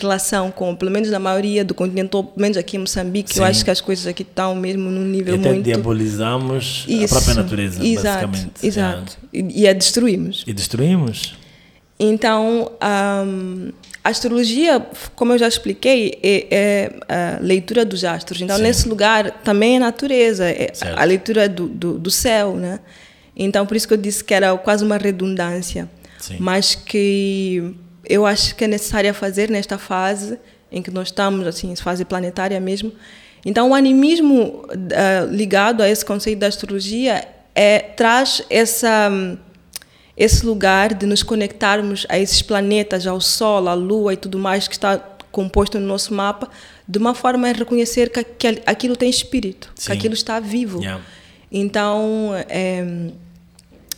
[0.00, 3.40] relação com, pelo menos na maioria do continente, ou pelo menos aqui em Moçambique, Sim.
[3.40, 5.64] eu acho que as coisas aqui estão mesmo num nível e até muito...
[5.64, 7.04] diabolizamos Isso.
[7.04, 8.66] a própria natureza, exato, basicamente.
[8.66, 9.38] Exato, é.
[9.38, 10.44] e, e a destruímos.
[10.46, 11.36] E destruímos.
[11.98, 12.72] Então,
[13.26, 13.72] um,
[14.04, 18.40] a astrologia, como eu já expliquei, é, é a leitura dos astros.
[18.40, 18.62] Então, Sim.
[18.62, 20.98] nesse lugar também é natureza, é Certo.
[20.98, 22.80] a leitura do, do, do, céu, né?
[23.34, 25.88] Então, por isso que eu disse que era quase uma redundância,
[26.18, 26.36] Sim.
[26.38, 27.74] mas que
[28.08, 30.38] eu acho que é necessária fazer nesta fase
[30.70, 32.92] em que nós estamos, assim, fase planetária mesmo.
[33.44, 39.10] Então, o animismo uh, ligado a esse conceito da astrologia é, traz essa
[40.16, 44.66] esse lugar de nos conectarmos a esses planetas, ao Sol, à Lua e tudo mais
[44.66, 44.96] que está
[45.30, 46.48] composto no nosso mapa,
[46.88, 49.86] de uma forma a reconhecer que, que aquilo tem espírito, Sim.
[49.86, 50.80] que aquilo está vivo.
[50.80, 51.04] Yeah.
[51.52, 53.10] Então, é,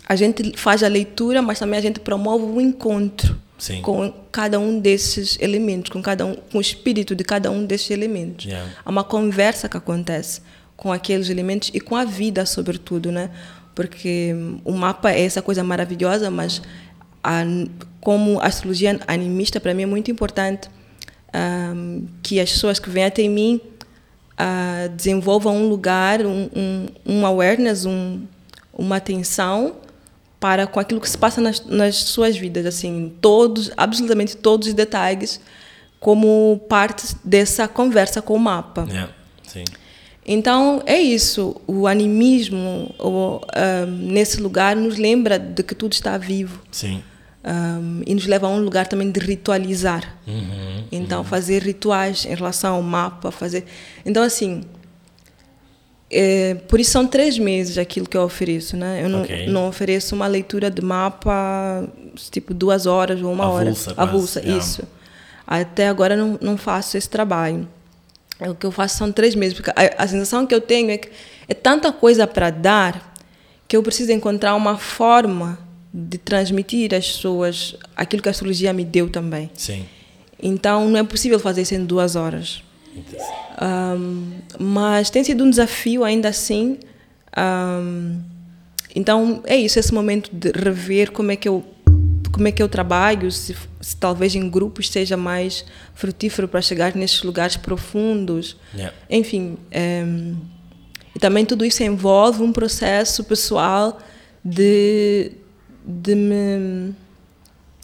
[0.08, 3.82] a gente faz a leitura, mas também a gente promove o encontro Sim.
[3.82, 7.90] com cada um desses elementos, com cada um, com o espírito de cada um desses
[7.90, 8.46] elementos.
[8.46, 8.70] Yeah.
[8.84, 10.40] Há uma conversa que acontece
[10.76, 13.30] com aqueles elementos e com a vida, sobretudo, né?
[13.78, 16.60] porque o mapa é essa coisa maravilhosa, mas
[17.22, 17.44] a,
[18.00, 20.68] como astrologia animista, para mim é muito importante
[21.32, 23.60] um, que as pessoas que vêm até mim
[24.32, 28.22] uh, desenvolvam um lugar, um, um, um awareness, um,
[28.72, 29.76] uma atenção
[30.40, 34.74] para com aquilo que se passa nas, nas suas vidas, assim, todos, absolutamente todos os
[34.74, 35.40] detalhes,
[35.98, 38.86] como parte dessa conversa com o mapa.
[38.88, 39.12] Yeah.
[39.46, 39.64] Sim.
[40.24, 46.18] Então é isso, o animismo o, um, nesse lugar nos lembra de que tudo está
[46.18, 46.62] vivo.
[47.42, 50.18] Um, e nos leva a um lugar também de ritualizar.
[50.26, 51.24] Uhum, então uhum.
[51.24, 53.64] fazer rituais em relação ao mapa, fazer.
[54.04, 54.64] Então assim,
[56.10, 59.02] é, por isso são três meses aquilo que eu ofereço, né?
[59.02, 59.46] Eu não, okay.
[59.46, 61.86] não ofereço uma leitura de mapa
[62.30, 64.02] tipo duas horas ou uma avulsa, hora.
[64.02, 64.58] Avulsa, yeah.
[64.58, 64.82] isso.
[65.46, 67.68] Até agora não, não faço esse trabalho.
[68.40, 70.98] O que eu faço são três meses, porque a, a sensação que eu tenho é
[70.98, 71.10] que
[71.48, 73.14] é tanta coisa para dar
[73.66, 75.58] que eu preciso encontrar uma forma
[75.92, 79.50] de transmitir às pessoas aquilo que a astrologia me deu também.
[79.54, 79.84] Sim.
[80.40, 82.62] Então não é possível fazer isso em duas horas.
[83.60, 86.78] Um, mas tem sido um desafio ainda assim.
[87.36, 88.20] Um,
[88.94, 91.64] então é isso, esse momento de rever como é que eu
[92.32, 96.94] como é que eu trabalho, se, se talvez em grupos seja mais frutífero para chegar
[96.94, 98.56] nesses lugares profundos.
[98.72, 98.96] Yeah.
[99.10, 99.56] Enfim,
[100.06, 100.36] um,
[101.16, 103.98] e também tudo isso envolve um processo pessoal
[104.44, 105.32] de,
[105.84, 106.94] de, me,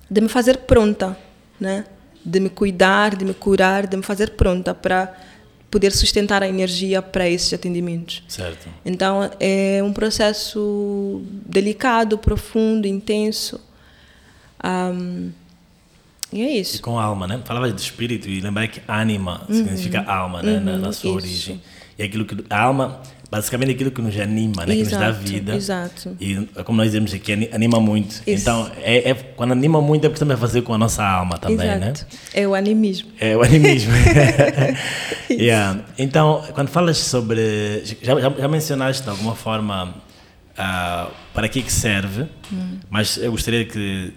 [0.08, 1.18] de me fazer pronta,
[1.58, 1.84] né?
[2.24, 5.14] de me cuidar, de me curar, de me fazer pronta para
[5.74, 8.22] poder sustentar a energia para esses atendimentos.
[8.28, 8.68] Certo.
[8.86, 13.60] Então é um processo delicado, profundo, intenso.
[14.64, 15.32] Um,
[16.32, 16.76] e é isso.
[16.76, 17.40] E com alma, né?
[17.44, 20.60] Falavas de espírito e lembrar que anima significa alma, né?
[20.60, 21.18] na, na sua Uhum.
[21.18, 21.26] isso.
[21.26, 21.62] origem.
[21.98, 23.00] E aquilo que a alma,
[23.34, 24.74] basicamente aquilo que nos anima, né?
[24.76, 25.56] que nos dá Exato, vida.
[25.56, 26.16] exato.
[26.20, 28.12] E como nós dizemos aqui, ani- anima muito.
[28.26, 28.42] Isso.
[28.42, 31.56] Então, é, é- quando anima muito é porque também fazer com a nossa alma também,
[31.56, 31.92] né?
[31.94, 32.06] Exato.
[32.32, 33.10] É o animismo.
[33.18, 33.92] É o animismo.
[35.30, 35.80] Yeah.
[35.98, 37.82] Então, quando falas sobre.
[38.02, 39.94] Já, já, já mencionaste de alguma forma
[40.56, 42.26] ah, para que, que serve,
[42.88, 44.12] mas eu gostaria que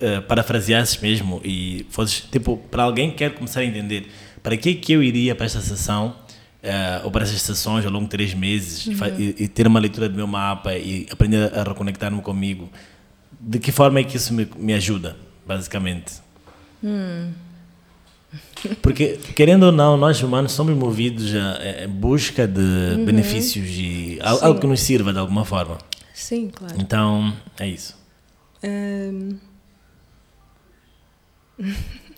[0.00, 4.08] eh, parafraseasses mesmo e fosses, tipo, para alguém que quer começar a entender
[4.42, 6.14] para que, que eu iria para esta sessão.
[6.62, 9.66] Eh, ou para essas sessões ao longo de três meses e fa- e, e ter
[9.66, 12.70] uma leitura do meu mapa e aprender a reconectar-me comigo.
[13.40, 16.14] De que forma é que isso me, me ajuda basicamente?
[18.80, 24.60] Porque, querendo ou não, nós humanos somos movidos a busca de benefícios e al- algo
[24.60, 25.78] que nos sirva de alguma forma.
[26.14, 26.74] Sim, claro.
[26.78, 27.96] Então, é isso.
[28.64, 29.36] Um,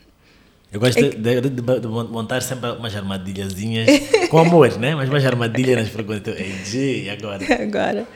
[0.75, 3.89] Eu gosto de, de- de- de montar sempre umas armadilhazinhas
[4.29, 4.93] com amor, né?
[4.97, 6.37] Mas umas armadilhas nas perguntas.
[6.39, 7.39] Ei, G, e agora?
[7.63, 8.09] agora.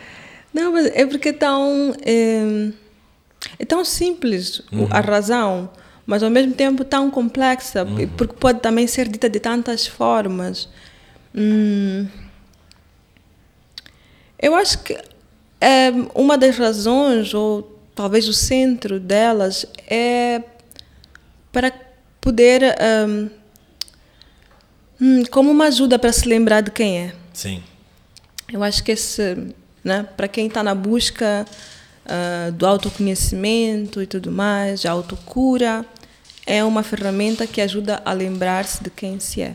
[0.53, 1.95] Não, mas é porque é tão.
[2.05, 2.71] É,
[3.61, 5.71] é tão simples o- a razão,
[6.05, 10.69] mas ao mesmo tempo tão complexa, porque pode também ser dita de tantas formas.
[11.33, 12.09] Hum,
[14.41, 14.99] eu acho que
[15.61, 20.43] é, uma das razões, ou talvez o centro delas, é
[21.53, 21.73] para
[22.29, 22.63] poder.
[25.01, 27.15] hum, como uma ajuda para se lembrar de quem é.
[27.33, 27.63] Sim,
[28.53, 31.47] Eu acho que esse, né, para quem está na busca
[32.05, 35.85] ah, do autoconhecimento e tudo mais, de autocura,
[36.47, 39.55] é uma ferramenta que ajuda a lembrar-se de quem se é,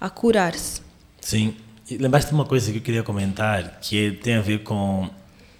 [0.00, 0.80] a curar-se.
[1.20, 1.56] sim.
[1.90, 5.10] E lembraste de uma coisa que eu queria comentar, que tem a ver com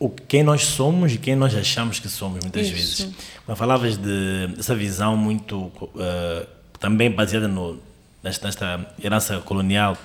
[0.04, 2.74] o quem nós somos e quem nós achamos que somos, muitas Isso.
[2.74, 3.08] vezes.
[3.46, 6.46] Quando falavas de, dessa visão muito, eh,
[6.80, 7.78] também baseada no,
[8.22, 9.96] nesta, nesta herança colonial,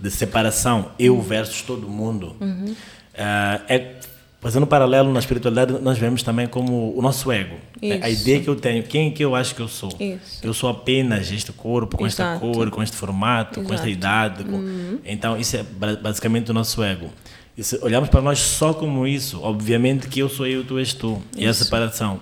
[0.00, 2.34] de separação, eu versus todo mundo,
[3.14, 3.94] eh, é,
[4.40, 7.56] fazendo um paralelo na espiritualidade, nós vemos também como o nosso ego.
[7.80, 8.00] né?
[8.02, 9.90] A ideia que eu tenho, quem que eu acho que eu sou.
[9.98, 10.40] Isso.
[10.42, 12.40] Eu sou apenas este corpo, com esta Exato.
[12.40, 13.88] cor, com este formato, com esta Exato.
[13.88, 14.44] idade.
[14.44, 17.08] com- Então, isso é ba- basicamente o nosso ego.
[17.56, 20.92] E se olharmos para nós só como isso, obviamente que eu sou eu, tu és
[20.92, 21.22] tu.
[21.36, 22.20] E a separação.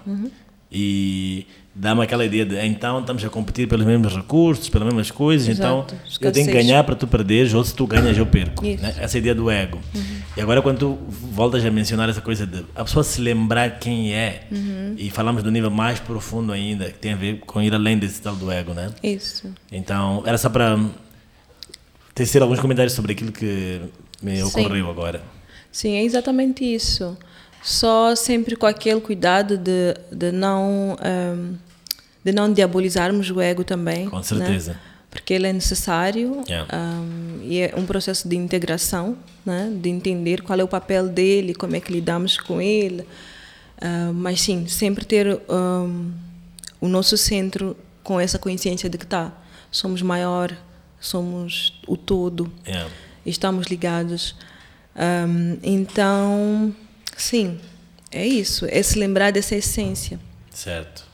[0.71, 5.49] E dá-me aquela ideia de, então estamos a competir pelos mesmos recursos, pelas mesmas coisas,
[5.49, 5.95] Exato.
[5.95, 8.65] então eu tenho que ganhar para tu perderes, ou se tu ganhas eu perco.
[8.65, 8.83] Isso.
[8.83, 8.95] né?
[8.99, 9.79] Essa ideia do ego.
[10.37, 14.15] E agora quando tu voltas a mencionar essa coisa de a pessoa se lembrar quem
[14.15, 14.47] é,
[14.99, 18.21] e falamos do nível mais profundo ainda, que tem a ver com ir além desse
[18.21, 18.91] tal do ego, né?
[19.03, 19.53] Isso.
[19.71, 20.79] Então, era só para
[22.15, 23.81] tecer alguns comentários sobre aquilo que
[24.23, 24.43] me Sim.
[24.45, 25.23] ocorreu agora.
[25.71, 27.17] Sim, é exatamente isso.
[27.63, 31.55] Só sempre com aquele cuidado de, de não ehm,
[32.25, 34.09] de não diabolizarmos o ego também.
[34.09, 34.23] Com né?
[34.23, 34.77] certeza.
[35.11, 36.69] Porque ele é necessário Yeah.
[36.73, 39.71] ehm, e é um processo de integração, né?
[39.75, 43.07] de entender qual é o papel dele, como é que lidamos com ele.
[43.81, 46.13] Ah, mas sim, sempre ter ehm,
[46.81, 49.33] o nosso centro com essa consciência de que tá,
[49.71, 50.57] somos maior,
[51.01, 52.89] somos o todo Yeah.
[53.25, 54.35] Estamos ligados.
[54.95, 56.75] Ahm, então,
[57.17, 57.59] sim,
[58.11, 60.19] é isso, é se lembrar dessa essência.
[60.51, 61.05] Certo.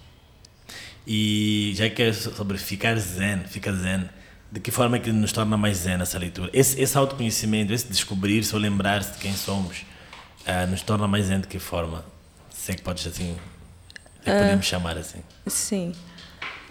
[1.07, 4.09] E já que é sobre ficar zen, fica zen,
[4.51, 6.51] de que forma é que nos torna mais zen essa leitura?
[6.53, 9.85] Esse, esse autoconhecimento, esse descobrir-se ou lembrar-se de quem somos,
[10.47, 12.05] ah, nos torna mais zen de que forma?
[12.51, 13.37] Sei que podes assim,
[14.25, 15.21] é que podemos chamar assim.
[15.47, 15.93] Sim.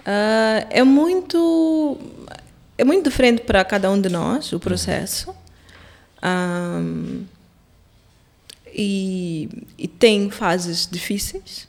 [0.06, 1.98] Ah, é muito
[2.78, 5.34] é muito diferente para cada um de nós o processo.
[6.22, 7.24] Ahm,
[8.74, 11.68] e, e tem fases difíceis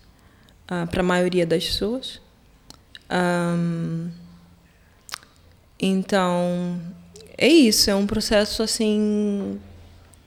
[0.67, 2.21] ah, para a maioria das pessoas.
[3.09, 4.11] Ahm,
[5.81, 6.81] então,
[7.37, 9.59] é isso, é um processo assim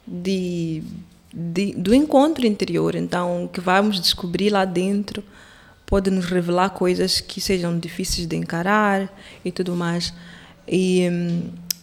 [0.08, 0.84] de
[1.34, 2.96] de, do encontro interior.
[2.96, 5.24] Então, que vamos descobrir lá dentro
[5.86, 9.12] pode nos revelar coisas que sejam difíceis de encarar
[9.44, 10.14] e tudo mais.
[10.72, 11.10] E,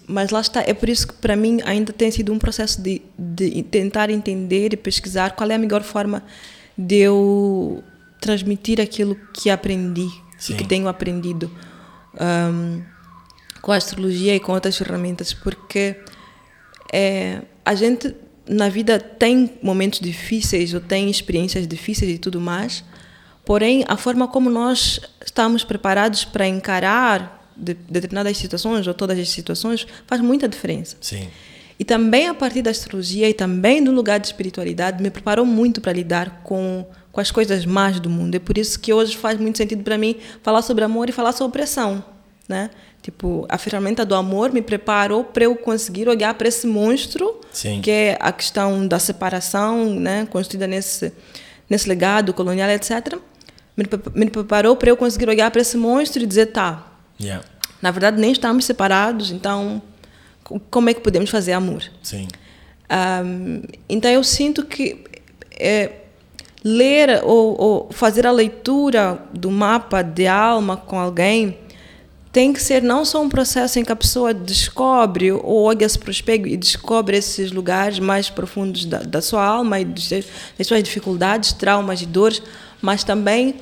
[0.06, 3.02] mas lá está, é por isso que para mim ainda tem sido um processo de,
[3.18, 6.22] de tentar entender e pesquisar qual é a melhor forma
[6.76, 7.84] de eu
[8.18, 10.54] transmitir aquilo que aprendi Sim.
[10.54, 11.50] e que tenho aprendido
[12.18, 12.82] um,
[13.60, 15.96] com a astrologia e com outras ferramentas, porque
[16.90, 18.14] é, a gente
[18.48, 22.82] na vida tem momentos difíceis ou tem experiências difíceis e tudo mais,
[23.44, 29.28] porém a forma como nós estamos preparados para encarar de determinadas situações ou todas as
[29.28, 30.96] situações faz muita diferença.
[31.00, 31.28] Sim.
[31.78, 35.80] E também a partir da astrologia e também do lugar de espiritualidade me preparou muito
[35.80, 38.34] para lidar com, com as coisas más do mundo.
[38.34, 41.32] É por isso que hoje faz muito sentido para mim falar sobre amor e falar
[41.32, 42.04] sobre opressão,
[42.48, 42.70] né?
[43.00, 47.80] Tipo, a ferramenta do amor me preparou para eu conseguir olhar para esse monstro, Sim.
[47.80, 51.12] que é a questão da separação, né, construída nesse
[51.68, 53.18] nesse legado colonial, etc.
[53.76, 56.87] Me, me preparou para eu conseguir olhar para esse monstro e dizer, tá,
[57.20, 57.44] Yeah.
[57.80, 59.82] Na verdade, nem estamos separados, então
[60.70, 61.82] como é que podemos fazer amor?
[62.02, 62.26] Sim.
[62.90, 65.04] Um, então eu sinto que
[65.52, 65.92] é,
[66.64, 71.58] ler ou, ou, fazer a leitura do mapa de alma com alguém
[72.32, 76.08] tem que ser não só um processo em que a pessoa descobre ou olha-se para
[76.08, 80.82] o espelho e descobre esses lugares mais profundos da, da sua alma e das suas
[80.82, 82.42] dificuldades, traumas e dores,
[82.80, 83.56] mas também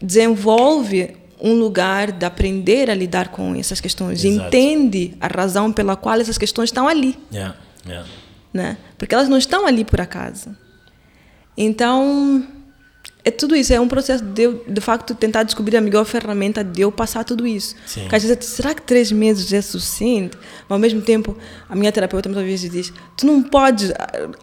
[0.00, 4.24] desenvolve um lugar de aprender a lidar com essas questões.
[4.24, 4.48] Exato.
[4.48, 7.18] Entende a razão pela qual essas questões estão ali.
[7.32, 8.08] Yeah, yeah.
[8.52, 8.76] Né?
[8.98, 10.54] Porque elas não estão ali por acaso.
[11.56, 12.46] Então,
[13.24, 13.72] é tudo isso.
[13.72, 17.24] É um processo de eu, de facto, tentar descobrir a melhor ferramenta de eu passar
[17.24, 17.74] tudo isso.
[17.86, 18.02] Sim.
[18.02, 20.36] Porque às vezes, será que três meses é suficiente?
[20.68, 21.36] Mas, ao mesmo tempo,
[21.68, 23.94] a minha terapeuta muitas vezes diz: tu não podes a,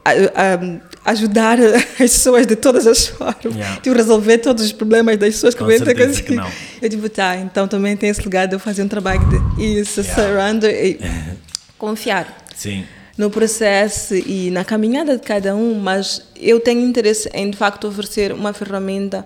[0.05, 3.81] a, a ajudar as pessoas de todas as formas, yeah.
[3.81, 6.49] tipo, resolver todos os problemas das pessoas que vêm ter que não.
[6.81, 9.21] Eu digo, tá, então também tem esse lugar de eu fazer um trabalho
[9.55, 10.23] de isso, yeah.
[10.23, 10.99] surrender e
[11.77, 12.45] confiar.
[12.55, 12.83] Sim
[13.17, 17.87] no processo e na caminhada de cada um, mas eu tenho interesse em de facto
[17.87, 19.25] oferecer uma ferramenta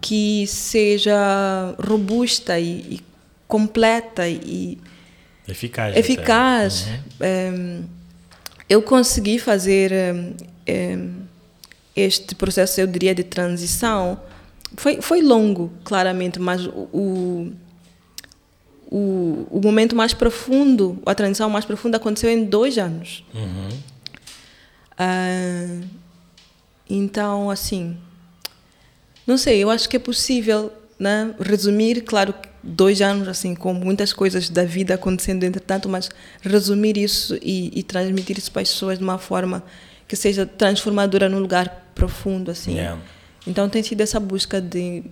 [0.00, 3.00] que seja robusta e, e
[3.46, 4.78] completa e
[5.46, 5.96] eficaz.
[5.96, 6.86] Eficaz.
[7.20, 7.84] Uhum.
[8.68, 9.92] eu consegui fazer
[11.94, 14.18] este processo, eu diria, de transição.
[14.76, 17.31] Foi, foi longo, claramente, mas o
[18.94, 23.24] o, o momento mais profundo, a transição mais profunda aconteceu em dois anos.
[23.32, 23.68] Uhum.
[25.00, 25.88] Uh,
[26.90, 27.96] então, assim,
[29.26, 34.12] não sei, eu acho que é possível né, resumir, claro, dois anos, assim, com muitas
[34.12, 36.10] coisas da vida acontecendo entretanto, mas
[36.42, 39.64] resumir isso e, e transmitir isso para as pessoas de uma forma
[40.06, 42.74] que seja transformadora num lugar profundo, assim.
[42.74, 43.00] Yeah.
[43.46, 45.02] Então tem sido essa busca de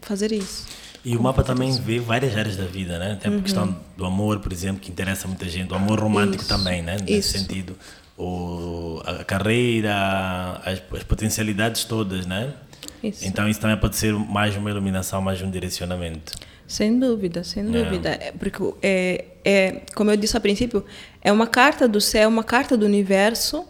[0.00, 0.64] fazer isso.
[1.06, 3.16] E o mapa também vê várias áreas da vida, né?
[3.22, 3.40] Tem a uhum.
[3.40, 5.72] questão do amor, por exemplo, que interessa muita gente.
[5.72, 6.48] O amor romântico Isso.
[6.48, 6.96] também, né?
[7.00, 7.38] Nesse Isso.
[7.38, 7.76] sentido.
[8.18, 12.52] O, a carreira, as, as potencialidades todas, né?
[13.00, 13.24] Isso.
[13.24, 16.32] Então isso também pode ser mais uma iluminação, mais um direcionamento.
[16.66, 18.08] Sem dúvida, sem dúvida.
[18.08, 18.32] É.
[18.32, 20.84] Porque, é, é, como eu disse a princípio,
[21.22, 23.64] é uma carta do céu, uma carta do universo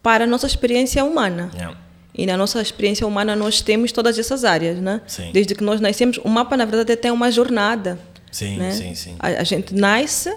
[0.00, 1.50] para a nossa experiência humana.
[1.52, 1.76] Yeah.
[2.16, 5.00] E na nossa experiência humana nós temos todas essas áreas, né?
[5.06, 5.30] Sim.
[5.32, 7.98] Desde que nós nascemos, o mapa na verdade tem uma jornada.
[8.32, 8.70] Sim, né?
[8.72, 9.16] sim, sim.
[9.18, 10.34] A, a gente nasce,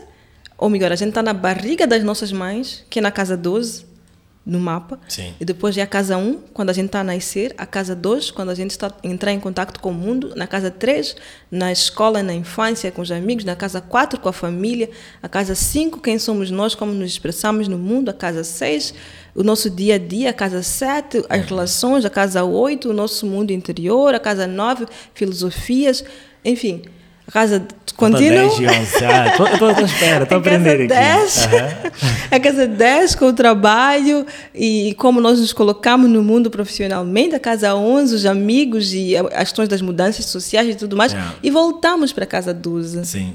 [0.58, 3.89] ou melhor, a gente está na barriga das nossas mães, que é na casa 12
[4.50, 5.00] no mapa.
[5.08, 5.34] Sim.
[5.40, 8.32] E depois é a casa 1, quando a gente está a nascer, a casa 2,
[8.32, 11.16] quando a gente está a entrar em contato com o mundo, na casa 3,
[11.52, 14.90] na escola, na infância, com os amigos, na casa 4, com a família,
[15.22, 18.94] a casa 5, quem somos nós, como nos expressamos no mundo, a casa 6,
[19.36, 23.28] o nosso dia a dia, a casa 7, as relações, a casa 8, o nosso
[23.28, 26.04] mundo interior, a casa 9, filosofias,
[26.44, 26.82] enfim,
[27.30, 28.50] a casa contínua.
[28.50, 30.88] 10 e 11, ah, estou à espera, estou a aprender aqui.
[30.88, 31.90] 10, uhum.
[32.32, 37.40] A casa 10 com o trabalho e como nós nos colocamos no mundo profissionalmente, a
[37.40, 41.36] casa 11, os amigos e as questões das mudanças sociais e tudo mais, Yeah.
[41.42, 43.04] e voltamos para a casa 12.
[43.06, 43.34] Sim.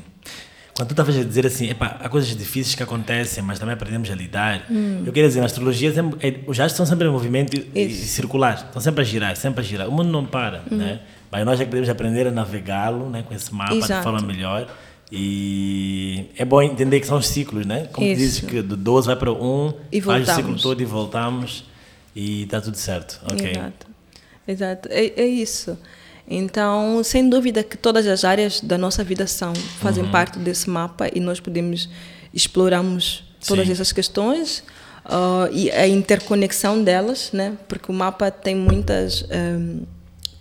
[0.75, 4.11] Quando tu estavas a dizer assim, epá, há coisas difíceis que acontecem, mas também aprendemos
[4.11, 4.65] a lidar.
[5.05, 7.95] Eu queria dizer, na astrologia, sempre, é, os astros estão sempre em movimento e, e
[7.95, 9.89] circular, estão sempre a girar, sempre a girar.
[9.89, 11.01] O mundo não para, né?
[11.35, 14.05] Mas nós que podemos aprender a navegá-lo, né, com esse mapa de Exato.
[14.05, 14.69] forma melhor.
[15.11, 17.89] E é bom entender que são os ciclos, né?
[17.93, 18.17] Como Isso.
[18.17, 21.65] dizes que do 12 vai para o 1, E faz o ciclo todo e voltamos
[22.15, 23.21] e está tudo certo.
[23.25, 23.51] Ok.
[23.51, 23.87] Exato.
[24.47, 24.89] Exato.
[24.93, 25.77] É, é isso.
[26.29, 31.09] Então, sem dúvida que todas as áreas da nossa vida são, fazem parte desse mapa
[31.13, 31.89] e nós podemos
[32.33, 33.73] explorarmos todas Sim.
[33.73, 34.63] essas questões.
[35.05, 37.55] uh, e a interconexão delas, né?
[37.69, 39.83] Porque o mapa tem muitas um,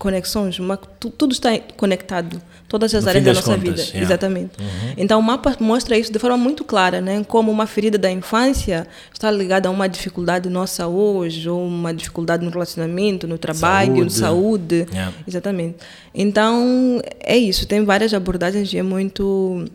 [0.04, 4.02] conexões, uma, tu, tudo está conectado, todas as No áreas da nossa contas, vida, yeah.
[4.02, 4.52] exatamente.
[4.98, 7.24] Então o mapa mostra isso de forma muito clara, né?
[7.28, 12.44] Como uma ferida da infância está ligada a uma dificuldade nossa hoje, ou uma dificuldade
[12.44, 14.14] no relacionamento, no trabalho, Saúde.
[14.14, 15.14] saúde, Yeah.
[15.26, 15.78] exatamente.
[16.14, 19.66] Então é isso, tem várias abordagens e é muito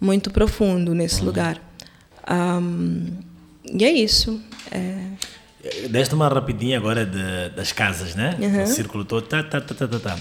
[0.00, 1.26] muito profundo nesse Uhum.
[1.26, 1.60] lugar.
[2.26, 3.06] Ahm,
[3.72, 4.40] e é isso.
[4.70, 4.96] É,
[5.90, 8.36] Deste uma rapidinha agora de, das casas, né?
[8.40, 8.62] Uhum.
[8.64, 9.26] O círculo todo.
[9.26, 10.16] Tá, tá, tá, tá, tá, tá.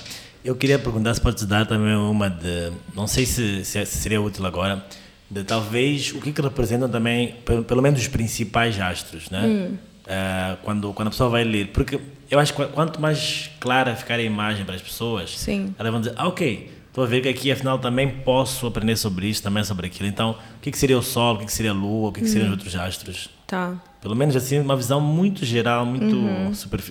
[0.45, 2.71] Eu queria perguntar se pode dar também uma de.
[2.95, 4.85] Não sei se, se seria útil agora.
[5.29, 9.41] De talvez o que, que representam também, pelo, pelo menos os principais astros, né?
[9.45, 9.77] Hum.
[10.07, 11.67] Ah, quando, quando a pessoa vai ler.
[11.69, 15.73] Porque eu acho que quanto mais clara ficar a imagem para as pessoas, Sim.
[15.79, 19.27] elas vão dizer: ah, ok, estou a ver que aqui afinal também posso aprender sobre
[19.27, 20.07] isso, também sobre aquilo.
[20.09, 22.21] Então, o que, que seria o Sol, o que, que seria a Lua, o que,
[22.21, 22.53] que seriam Hum.
[22.53, 23.29] os outros astros?
[23.51, 23.75] Tá.
[24.01, 26.15] Pelo menos assim, uma visão muito geral, muito.
[26.15, 26.45] Uhum.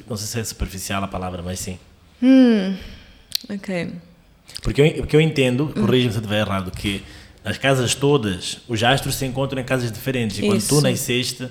[0.08, 1.78] não sei se é superficial a palavra, mas sim.
[2.22, 2.76] Hum,
[3.48, 3.92] ok.
[4.62, 5.80] Porque eu, porque eu entendo, Hum.
[5.80, 7.02] corrija-me se eu estiver errado, que
[7.44, 10.38] nas casas todas, os astros se encontram em casas diferentes.
[10.38, 10.80] E quando tu Isso.
[10.82, 11.48] nasceste,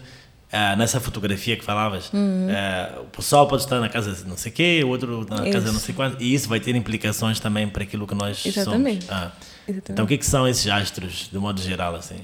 [0.52, 2.48] ah, nessa fotografia que falavas, Uhum.
[2.52, 5.66] ah, o sol pode estar na casa não sei quê, o outro na casa de
[5.66, 5.80] não Isso.
[5.88, 9.06] sei quanto, e isso vai ter implicações também para aquilo que nós Exatamente.
[9.06, 9.22] somos.
[9.24, 9.32] Ah.
[9.68, 9.92] Exatamente.
[9.92, 12.20] Então, o que, que são esses astros, de modo geral, assim?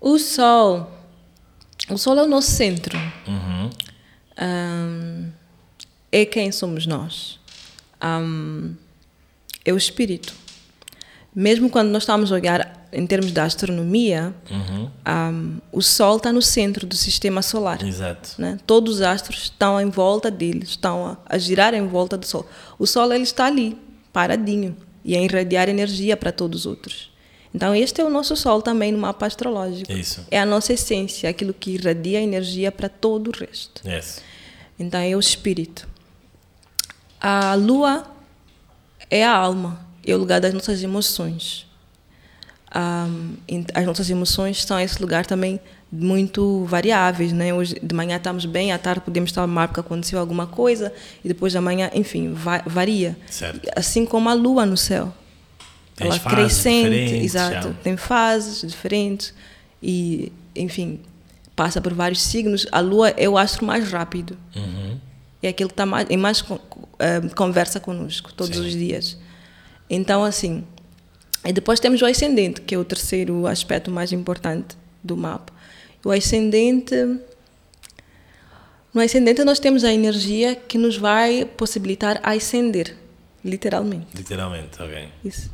[0.00, 0.97] O Sol.
[1.90, 2.96] O Sol é o nosso centro.
[3.26, 3.70] Uhum.
[4.36, 5.30] Ahm,
[6.12, 7.38] é quem somos nós.
[8.00, 8.74] Ahm,
[9.64, 10.34] é o espírito.
[11.34, 14.90] Mesmo quando nós estamos a olhar em termos da astronomia, Uhum.
[15.04, 17.82] ahm, o Sol está no centro do sistema solar.
[17.82, 18.30] Exato.
[18.38, 18.58] né?
[18.66, 22.48] Todos os astros estão em volta dele, estão a, a girar em volta do Sol.
[22.78, 23.76] O Sol ele está ali,
[24.12, 27.07] paradinho, e a irradiar energia para todos os outros.
[27.54, 29.90] Então, este é o nosso Sol também no mapa astrológico.
[29.92, 30.24] Isso.
[30.30, 33.80] É a nossa essência, aquilo que irradia energia para todo o resto.
[33.88, 34.20] Yes.
[34.78, 35.88] Então, é o espírito.
[37.20, 38.04] A Lua
[39.10, 41.66] é a alma, é o lugar das nossas emoções.
[43.48, 45.58] Ent- as nossas emoções são esse lugar também
[45.90, 47.52] muito variáveis, né?
[47.54, 50.92] Hoje de manhã estamos bem, à tarde podemos estar mal porque aconteceu alguma coisa
[51.24, 53.16] e depois da manhã, enfim, va- varia.
[53.30, 53.66] Certo.
[53.74, 55.12] Assim como a lua no céu.
[55.98, 57.68] Tem Ela crescente, exato.
[57.68, 57.74] já.
[57.82, 59.34] Tem fases diferentes
[59.82, 61.00] e, enfim,
[61.56, 62.66] passa por vários signos.
[62.70, 64.38] A lua é o astro mais rápido.
[64.54, 64.96] Uhum.
[65.42, 66.60] É aquele que está mais, em mais con-
[67.00, 68.66] eh, conversa conosco todos Sim.
[68.66, 69.18] os dias.
[69.90, 70.64] Então, assim.
[71.44, 75.52] E depois temos o ascendente, que é o terceiro aspecto mais importante do mapa.
[76.04, 76.94] O ascendente.
[78.94, 82.96] No ascendente, nós temos a energia que nos vai possibilitar ascender,
[83.44, 84.06] literalmente.
[84.14, 85.08] Literalmente, ok.
[85.24, 85.50] Isso.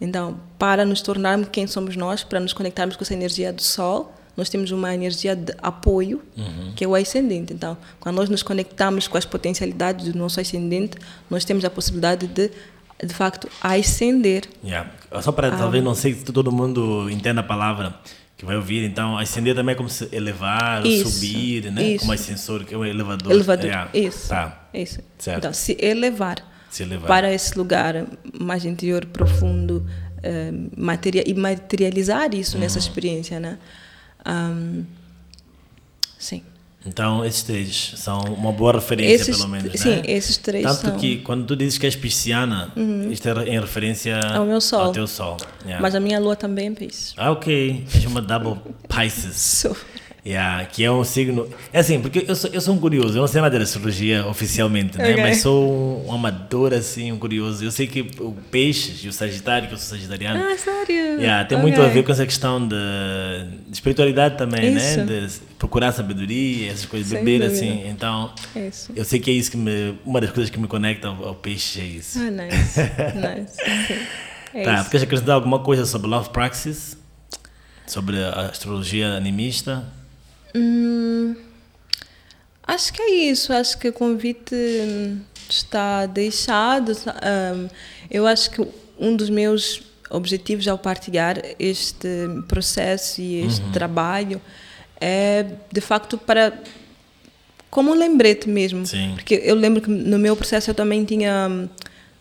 [0.00, 4.14] Então, para nos tornarmos quem somos nós, para nos conectarmos com essa energia do Sol,
[4.36, 6.22] nós temos uma energia de apoio,
[6.74, 7.52] que é o ascendente.
[7.52, 10.96] Então, quando nós nos conectamos com as potencialidades do nosso ascendente,
[11.28, 12.50] nós temos a possibilidade de,
[13.04, 14.44] de facto, ascender.
[14.64, 14.90] Yeah.
[15.20, 17.94] Só para talvez não sei se todo mundo entenda a palavra
[18.36, 21.82] que vai ouvir, então ascender também é como se elevar, Isso, subir, né?
[21.82, 22.00] isso.
[22.00, 23.30] Como ascensor, que é um elevador.
[23.30, 23.66] Elevador.
[23.66, 23.90] Yeah.
[23.92, 24.28] Isso.
[24.30, 24.68] Tá.
[24.72, 25.00] Isso.
[25.18, 25.38] Certo.
[25.38, 26.49] Então, Se elevar.
[27.06, 28.06] Para esse lugar
[28.40, 29.84] mais interior, profundo,
[30.76, 32.84] materia, e materializar isso nessa Uhum.
[32.84, 33.58] experiência, né?
[34.24, 34.82] Ahm,
[36.18, 36.42] sim.
[36.86, 40.02] Então esses três são uma boa referência, Esses- pelo menos, sim, né?
[40.06, 40.98] esses três Tanto são- Uhum.
[40.98, 42.72] que quando tu dizes que és pisciana,
[43.10, 44.84] isto é em referência Ao meu sol.
[44.86, 45.36] ao teu sol.
[45.62, 45.82] Yeah.
[45.82, 47.12] Mas a minha lua também é peixe.
[47.18, 47.84] Ah, ok.
[47.94, 48.56] És uma double
[48.88, 49.36] Pisces.
[49.60, 49.76] Sou.
[50.24, 51.48] Yeah, que é um signo.
[51.72, 54.26] É assim, porque eu sou, eu sou um curioso, eu não sei nada de astrologia
[54.26, 55.12] oficialmente, né?
[55.12, 55.22] Ok.
[55.22, 57.64] Mas sou um, um amador, assim, um curioso.
[57.64, 61.18] Eu sei que o peixes e o sagitário, que eu sou sagitariano, Ah, sério?
[61.20, 61.68] yeah, tem Ok.
[61.70, 62.74] muito a ver com essa questão de,
[63.66, 64.98] de espiritualidade também, Isso.
[64.98, 65.04] né?
[65.26, 67.54] De procurar sabedoria, essas coisas, Sem beber, dúvida.
[67.56, 67.88] assim.
[67.88, 68.92] Então, isso.
[68.94, 69.98] eu sei que é isso que me.
[70.04, 72.18] Uma das coisas que me conecta ao, ao peixe é isso.
[72.18, 72.80] Ah, nice.
[73.16, 74.06] nice.
[74.52, 74.90] É tá, isso.
[74.90, 76.98] queres acrescentar alguma coisa sobre Love Praxis?
[77.86, 79.82] Sobre a astrologia animista?
[80.54, 81.34] Hum,
[82.66, 83.52] acho que é isso.
[83.52, 86.92] Acho que o convite hum, está deixado.
[86.92, 87.68] Hum,
[88.10, 88.66] eu acho que
[88.98, 92.08] um dos meus objetivos ao partilhar este
[92.48, 93.72] processo e este Uhum.
[93.72, 94.40] trabalho
[95.00, 96.52] é, de facto, para
[97.70, 98.84] como um lembrete mesmo.
[98.84, 99.12] Sim.
[99.14, 101.48] Porque eu lembro que no meu processo eu também tinha.
[101.50, 101.68] hum,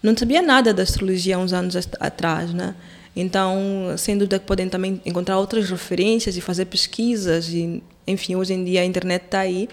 [0.01, 2.73] Não sabia nada da astrologia há uns anos at- atrás, né?
[3.15, 3.57] Então,
[3.97, 7.49] sem dúvida que podem também encontrar outras referências e fazer pesquisas.
[7.49, 9.69] E, enfim, hoje em dia a internet está aí.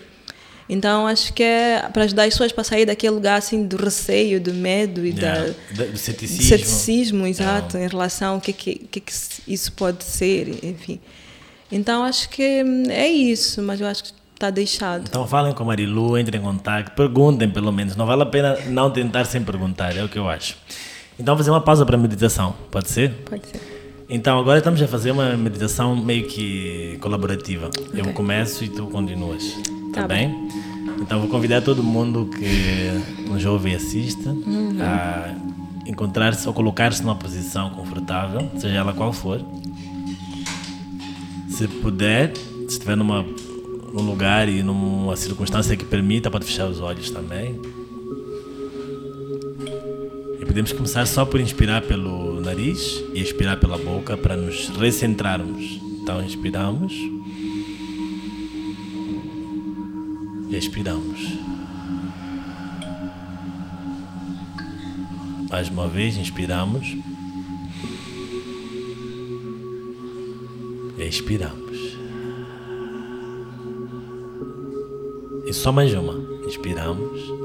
[0.68, 4.40] Então, acho que é para ajudar as pessoas para sair daquele lugar assim do receio,
[4.40, 5.52] do medo e Yeah.
[5.76, 6.42] da, Do ceticismo.
[6.42, 9.12] ceticismo, exato, em relação ao que, que, que, que
[9.46, 10.98] isso pode ser, enfim.
[11.70, 15.04] Então acho que hum, é isso, mas eu acho que está deixado.
[15.08, 17.94] Então falem com a Marilu, entrem em contato, perguntem pelo menos.
[17.94, 20.56] Não vale a pena não tentar sem perguntar, é o que eu acho.
[21.18, 23.12] Então vou fazer uma pausa para a meditação, pode ser?
[23.24, 23.75] Pode ser.
[24.08, 27.66] Então agora estamos a fazer uma meditação meio que colaborativa.
[27.66, 28.00] Okay.
[28.00, 29.42] Eu começo e tu continuas,
[29.92, 30.28] tá, tá bem?
[30.28, 30.48] bem?
[31.00, 34.76] Então vou convidar todo mundo que nos ouve e assista uhum.
[34.80, 35.34] a
[35.86, 39.40] encontrar-se ou colocar-se numa posição confortável, seja ela qual for.
[41.48, 43.24] Se puder, se estiver numa,
[43.92, 47.60] num lugar e numa circunstância que permita, pode fechar os olhos também.
[50.56, 55.78] Podemos começar só por inspirar pelo nariz e expirar pela boca para nos recentrarmos.
[56.00, 56.94] Então inspiramos.
[60.50, 61.20] Expiramos.
[65.50, 66.96] Mais uma vez, inspiramos.
[70.98, 71.78] Expiramos.
[75.44, 76.14] E só mais uma.
[76.46, 77.35] Inspiramos.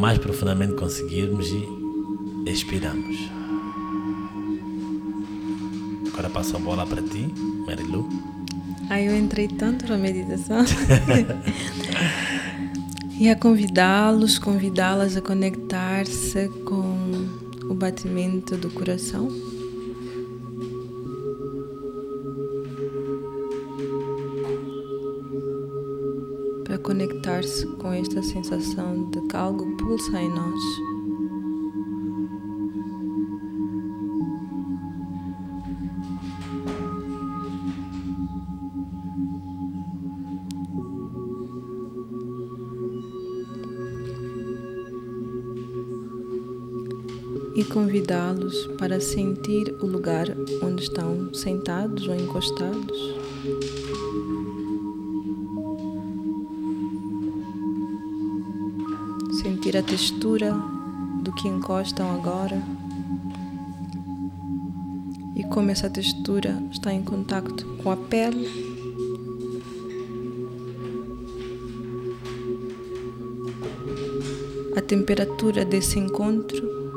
[0.00, 3.18] Mais profundamente conseguirmos e expiramos.
[6.08, 7.28] Agora passo a bola para ti,
[7.66, 8.08] Marilu.
[8.88, 10.64] Aí eu entrei tanto na meditação.
[13.20, 17.28] e a convidá-los, convidá-las a conectar-se com
[17.68, 19.28] o batimento do coração.
[26.90, 30.60] Conectar-se com esta sensação de que algo pulsa em nós.
[47.54, 50.26] e convidá-los para sentir o lugar
[50.62, 53.19] onde estão sentados ou encostados.
[59.70, 60.52] Sentir a textura
[61.22, 62.60] do que encostam agora
[65.36, 68.48] e como essa textura está em contato com a pele.
[74.76, 76.89] A temperatura desse encontro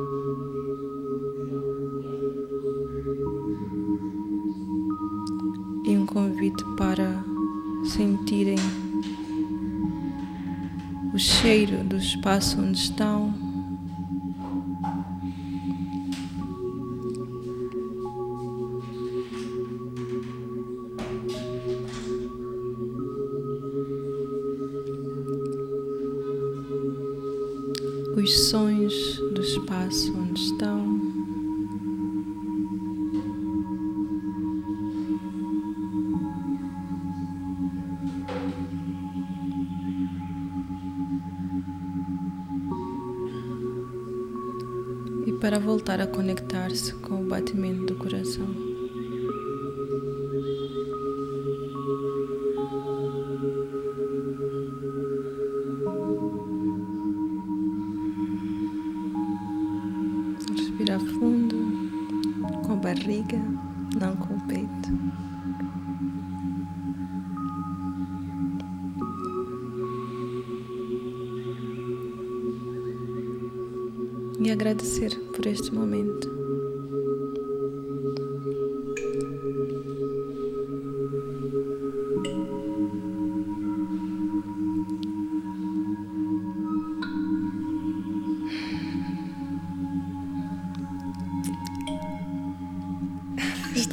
[12.13, 13.32] espaço onde estão.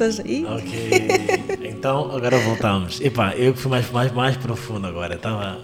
[0.01, 0.43] Estás aí?
[0.45, 0.89] Ok.
[1.69, 2.99] Então agora voltamos.
[3.01, 5.13] Epá, eu fui mais, mais, mais profundo agora.
[5.13, 5.59] Estava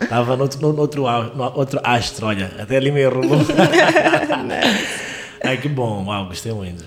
[0.00, 3.38] Estava no, no, no, outro, no outro astro, olha, até ali me roubou.
[5.42, 6.84] Ai, que bom, uau, gostei muito.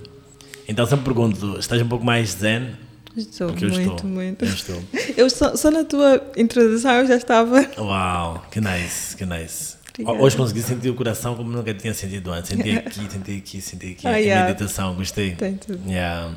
[0.68, 2.70] Então sempre pergunto, estás um pouco mais zen?
[3.18, 4.10] Estou, Porque muito, eu estou.
[4.10, 4.46] muito.
[4.46, 4.84] Eu estou.
[5.18, 7.68] Eu só, só, na tua introdução eu já estava.
[7.78, 9.76] Uau, que nice, que nice.
[9.92, 10.24] Obrigada.
[10.24, 12.50] Hoje consegui sentir o coração como nunca tinha sentido antes.
[12.50, 14.08] Senti aqui, senti aqui, senti aqui.
[14.08, 14.48] Ah, yeah.
[14.48, 15.32] Meditação, gostei.
[15.36, 15.82] Tem tudo.
[15.90, 16.36] Yeah.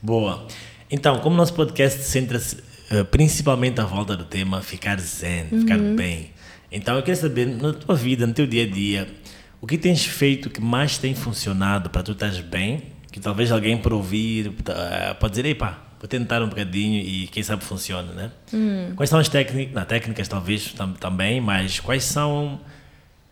[0.00, 0.46] Boa.
[0.90, 2.56] Então, como nosso podcast centra-se
[2.90, 5.60] uh, principalmente à volta do tema ficar zen, uhum.
[5.60, 6.30] ficar bem.
[6.70, 9.08] Então eu quero saber, na tua vida, no teu dia a dia,
[9.60, 12.82] o que tens feito que mais tem funcionado para tu estar bem?
[13.10, 17.26] Que talvez alguém por ouvir uh, pode dizer, ei pá, vou tentar um bocadinho e
[17.28, 18.30] quem sabe funciona, né?
[18.52, 18.92] Uhum.
[18.94, 22.60] Quais são as técnicas, não, técnicas talvez tam, também, mas quais são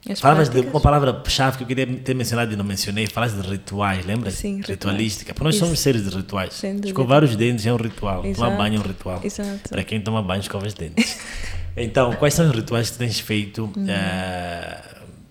[0.09, 0.74] As Falavas de práticas.
[0.74, 3.07] uma palavra-chave que eu queria ter mencionado e não mencionei.
[3.07, 4.30] Falaste de rituais, lembra?
[4.30, 4.68] Sim, rituais.
[4.70, 5.34] Ritualística.
[5.34, 5.64] Porque nós Isso.
[5.64, 6.62] somos seres de rituais.
[6.84, 8.18] Escovar os dentes é um ritual.
[8.22, 8.57] Tomar Exato.
[8.57, 9.20] banho é um ritual.
[9.24, 9.68] Exato.
[9.68, 11.18] Para quem toma banho, escova os dentes.
[11.76, 13.86] então, quais são os rituais que tens feito, Uhum.
[13.88, 14.80] eh,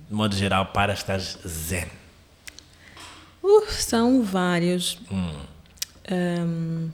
[0.10, 1.86] de modo geral, para estar zen?
[3.42, 5.00] Uh, são vários.
[5.12, 5.32] Hum.
[6.12, 6.90] Ahm,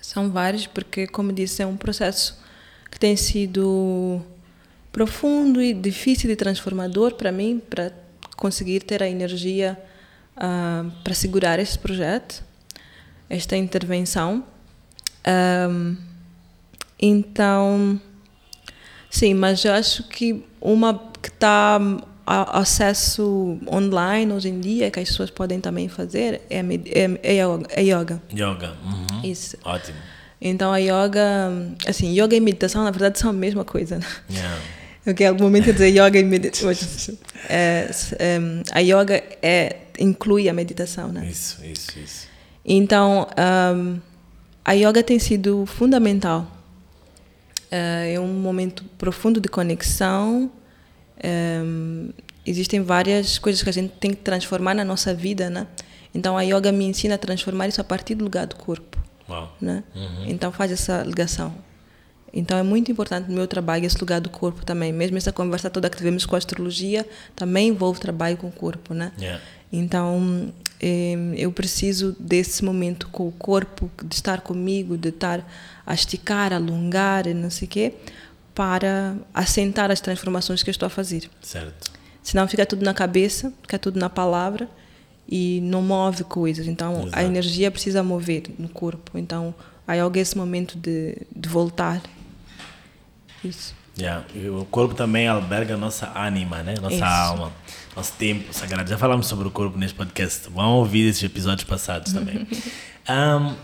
[0.00, 2.38] são vários porque, como disse, é um processo
[2.90, 4.22] que tem sido
[4.92, 7.90] profundo e difícil e transformador para mim, para
[8.36, 9.78] conseguir ter a energia
[10.36, 12.44] ah, para segurar esse projeto,
[13.28, 14.44] esta intervenção.
[15.24, 15.96] Ahm,
[17.00, 18.00] então,
[19.10, 21.80] sim, mas eu acho que uma que está
[22.26, 27.40] acesso online hoje em dia, que as pessoas podem também fazer, é a, é, é
[27.70, 28.22] é yoga.
[28.32, 28.76] Yoga.
[28.84, 29.20] Uhum.
[29.24, 29.56] Isso.
[29.64, 29.98] Ótimo.
[30.40, 31.50] Então a yoga,
[31.86, 33.98] assim, yoga e meditação na verdade são a mesma coisa.
[33.98, 34.06] Né?
[34.30, 34.58] Yeah.
[35.04, 36.70] Quero algum momento dizer yoga e meditação.
[37.48, 37.90] É,
[38.20, 41.26] em, a yoga é, inclui a meditação, né?
[41.28, 42.28] Isso, isso, isso.
[42.64, 43.98] Então, ahm,
[44.64, 46.46] a yoga tem sido fundamental.
[47.70, 50.48] Eh, É um momento profundo de conexão.
[51.22, 52.10] Ehm,
[52.46, 55.66] existem várias coisas que a gente tem que transformar na nossa vida, né?
[56.14, 58.98] Então, a yoga me ensina a transformar isso a partir do lugar do corpo,
[59.28, 59.56] Uau.
[59.60, 59.82] né?
[60.26, 61.52] Então, faz essa ligação.
[62.32, 64.92] Então, é muito importante no meu trabalho esse lugar do corpo também.
[64.92, 67.06] Mesmo essa conversa toda que tivemos com a astrologia,
[67.36, 69.12] também envolve trabalho com o corpo, né?
[69.18, 69.42] Yeah.
[69.70, 75.46] Então, eh, eu preciso desse momento com o corpo, de estar comigo, de estar
[75.86, 77.94] a esticar, a alongar não sei o quê,
[78.54, 81.28] para assentar as transformações que eu estou a fazer.
[81.40, 81.92] Certo.
[82.22, 84.68] Senão fica tudo na cabeça, fica tudo na palavra
[85.28, 86.66] e não move coisas.
[86.66, 87.22] Então, a Exato.
[87.22, 89.18] energia precisa mover no corpo.
[89.18, 89.54] Então,
[89.86, 92.02] aí é esse momento de, de voltar.
[93.44, 93.74] Isso.
[93.98, 94.24] Yeah.
[94.58, 96.74] O corpo também alberga a nossa ânima, né?
[96.80, 97.04] Nossa Isso.
[97.04, 97.52] alma,
[97.94, 98.88] nosso tempo sagrado.
[98.88, 100.48] Já falamos sobre o corpo neste podcast.
[100.48, 102.46] Vão ouvir esses episódios passados também.
[103.06, 103.54] Ahm,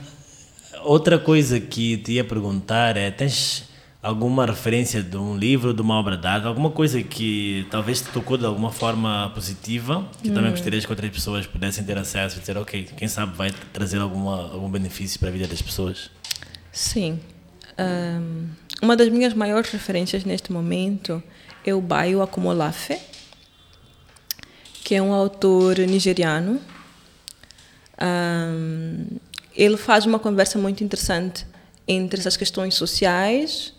[0.82, 3.68] outra coisa que te ia perguntar é: tens
[4.02, 8.08] alguma referência de um livro, de uma obra de arte, alguma coisa que talvez te
[8.08, 12.40] tocou de alguma forma positiva, que também gostarias que outras pessoas pudessem ter acesso e
[12.40, 16.10] dizer, ok, quem sabe vai trazer alguma, algum benefício para a vida das pessoas?
[16.70, 17.18] Sim.
[17.76, 18.48] Ahm,
[18.82, 21.22] uma das minhas maiores referências neste momento
[21.64, 22.98] é o Bayo Akomolafe,
[24.84, 26.60] que é um autor nigeriano.
[27.98, 29.18] Ahm,
[29.54, 31.44] ele faz uma conversa muito interessante
[31.86, 33.74] entre essas questões sociais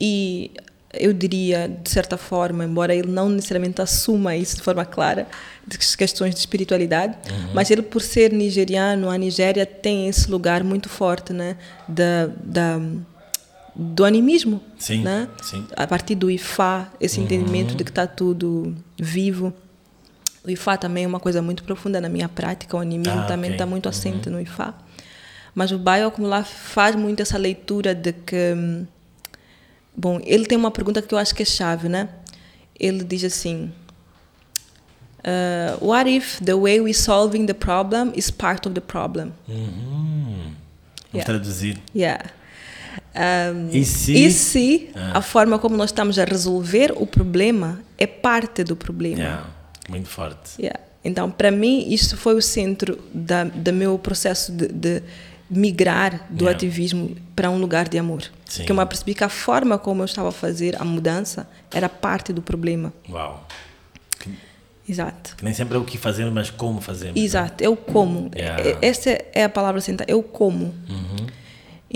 [0.00, 0.52] e,
[0.92, 5.26] eu diria, de certa forma, embora ele não necessariamente assuma isso de forma clara,
[5.66, 7.16] de questões de espiritualidade,
[7.52, 11.56] mas ele, por ser nigeriano, a Nigéria tem esse lugar muito forte né,
[11.88, 12.78] da, da,
[13.74, 14.60] do animismo.
[14.78, 15.28] Sim, né?
[15.42, 15.66] sim.
[15.76, 19.52] A partir do Ifá, esse entendimento de que está tudo vivo.
[20.44, 23.52] O Ifá também é uma coisa muito profunda na minha prática, o animismo Ah, também
[23.52, 24.74] está muito assente no Ifá.
[25.54, 28.84] Mas o Bioacumular faz muito essa leitura de que.
[29.96, 32.08] Bom, ele tem uma pergunta que eu acho que é chave, né?
[32.78, 33.72] Ele diz assim:
[35.20, 39.32] uh, What if the way we solving the problem is part of the problem?
[39.48, 40.14] Uhum.
[40.34, 40.54] Vamos
[41.14, 41.24] Yeah.
[41.26, 41.78] traduzir.
[41.94, 42.24] Yeah.
[43.16, 45.18] Um, E se- e se Ah.
[45.18, 49.18] a forma como nós estamos a resolver o problema é parte do problema?
[49.20, 49.46] Yeah.
[49.88, 50.60] Muito forte.
[50.60, 50.80] Yeah.
[51.04, 55.02] Então, para mim, isso foi o centro da, do meu processo de, de
[55.50, 56.50] migrar do Yeah.
[56.56, 58.22] ativismo para um lugar de amor.
[58.46, 58.62] Sim.
[58.64, 62.32] Porque eu percebi que a forma como eu estava a fazer a mudança era parte
[62.32, 62.92] do problema.
[63.08, 63.46] Uau.
[64.86, 65.34] Exato.
[65.36, 67.14] Que nem sempre é o que fazemos, mas como fazemos.
[67.18, 67.22] né?
[67.24, 68.30] Exato, é o como.
[68.36, 68.62] Yeah.
[68.68, 70.74] É- Essa é a palavra central, é o como.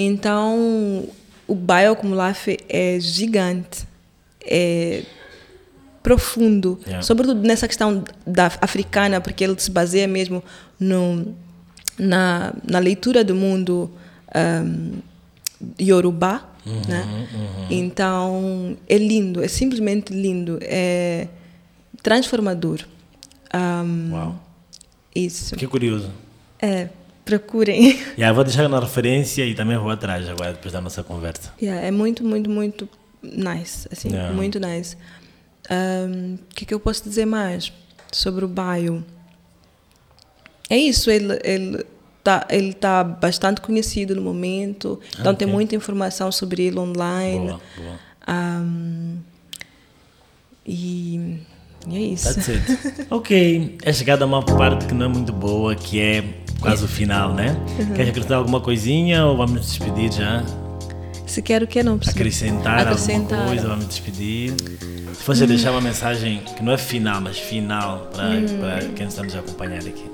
[0.00, 1.08] Então,
[1.48, 3.84] o bioacumulaf é gigante,
[4.44, 5.02] é
[6.02, 7.02] profundo, Yeah.
[7.02, 10.42] sobretudo nessa questão da africana, porque ele se baseia mesmo
[10.78, 11.34] no,
[11.98, 13.90] na, na leitura do mundo
[14.64, 14.92] um,
[15.80, 16.48] Yorubá,
[16.86, 17.26] né?
[17.68, 21.26] Então, é lindo, é simplesmente lindo, é
[22.02, 22.80] transformador.
[23.52, 24.40] Um, Uau.
[25.14, 25.56] Isso.
[25.56, 26.10] Que curioso.
[26.60, 26.88] É,
[27.28, 28.00] procurem.
[28.16, 31.52] Yeah, vou deixar na referência e também vou atrás agora, depois da nossa conversa.
[31.60, 32.88] Yeah, é muito, muito, muito
[33.22, 33.86] nice.
[33.92, 34.34] Assim, Yeah.
[34.34, 34.96] muito nice.
[35.70, 37.70] Um, O que, que eu posso dizer mais
[38.10, 39.04] sobre o Bio?
[40.70, 41.84] É isso, ele ele
[42.24, 45.54] tá, ele tá bastante conhecido no momento, então tem ok.
[45.54, 47.48] muita informação sobre ele online.
[47.48, 47.98] Boa, boa.
[48.28, 49.18] Um,
[50.66, 51.38] e,
[51.88, 52.34] e é isso.
[52.34, 53.06] That's it.
[53.10, 56.22] ok, é chegada a uma parte que não é muito boa, que é
[56.60, 57.56] quase o final, né?
[57.78, 57.94] Uhum.
[57.94, 60.44] Queres acrescentar alguma coisinha ou vamos nos despedir já?
[61.26, 62.16] Se quero o que não preciso.
[62.16, 64.54] Acrescentar, Acrescentar alguma coisa, vamos despedir.
[65.12, 65.46] Se fosse hum.
[65.46, 68.46] deixar uma mensagem que não é final, mas final para, hum.
[68.60, 70.10] para quem está nos acompanhar aqui.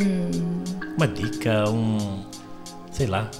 [0.00, 0.62] Hum.
[0.96, 2.24] Uma dica, um.
[2.92, 3.30] sei lá.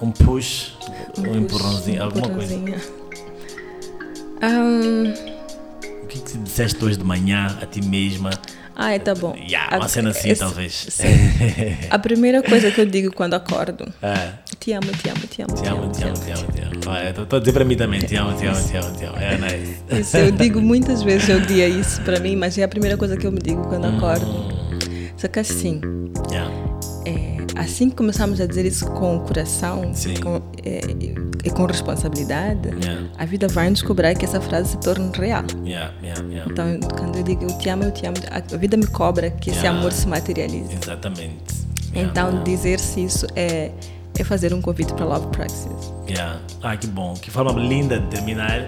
[0.00, 0.72] Um push,
[1.18, 2.54] um, um empurrãozinho, alguma coisa.
[4.42, 5.12] Um...
[6.02, 8.30] O que, que disseste hoje de manhã a ti mesma?
[8.78, 9.34] Ai, tá bom.
[9.36, 10.86] Yeah, uma a, cena assim, esse, talvez.
[11.88, 13.90] a primeira coisa que eu digo quando acordo.
[14.02, 14.32] É.
[14.60, 15.54] Te amo, te amo, te amo.
[15.54, 17.22] Te amo, te amo, te amo, te amo.
[17.22, 19.16] Estou a dizer para mim também, te amo, te amo, te amo, te amo.
[19.16, 19.76] É nice.
[19.98, 23.16] Isso, eu digo muitas vezes eu dia isso para mim, mas é a primeira coisa
[23.16, 23.96] que eu me digo quando hum.
[23.96, 24.26] acordo.
[25.16, 25.80] Só que assim.
[26.30, 26.52] Yeah.
[27.06, 30.80] É, assim que começamos a dizer isso com o coração com, é,
[31.46, 33.08] e com responsabilidade, yeah.
[33.16, 35.44] a vida vai nos cobrar que essa frase se torne real.
[35.64, 38.86] Yeah, yeah, então, quando eu digo eu te amo, eu te amo, a vida me
[38.88, 40.74] cobra que esse amor se materialize.
[40.74, 41.54] Exatamente.
[41.94, 43.70] Então, dizer-se isso é,
[44.18, 45.92] é fazer um convite para Love Praxis.
[46.08, 46.40] Yeah.
[46.62, 47.14] Ah, que bom.
[47.14, 48.60] Que forma linda de terminar.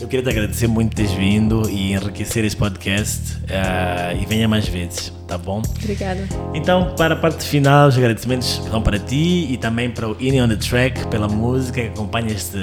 [0.00, 4.46] Eu queria te agradecer muito por teres vindo e enriquecer esse podcast uh, e venha
[4.46, 5.60] mais vezes, tá bom?
[5.82, 6.20] Obrigada.
[6.54, 10.40] Então, para a parte final, os agradecimentos vão para ti e também para o In
[10.40, 12.58] on the Track pela música que acompanha este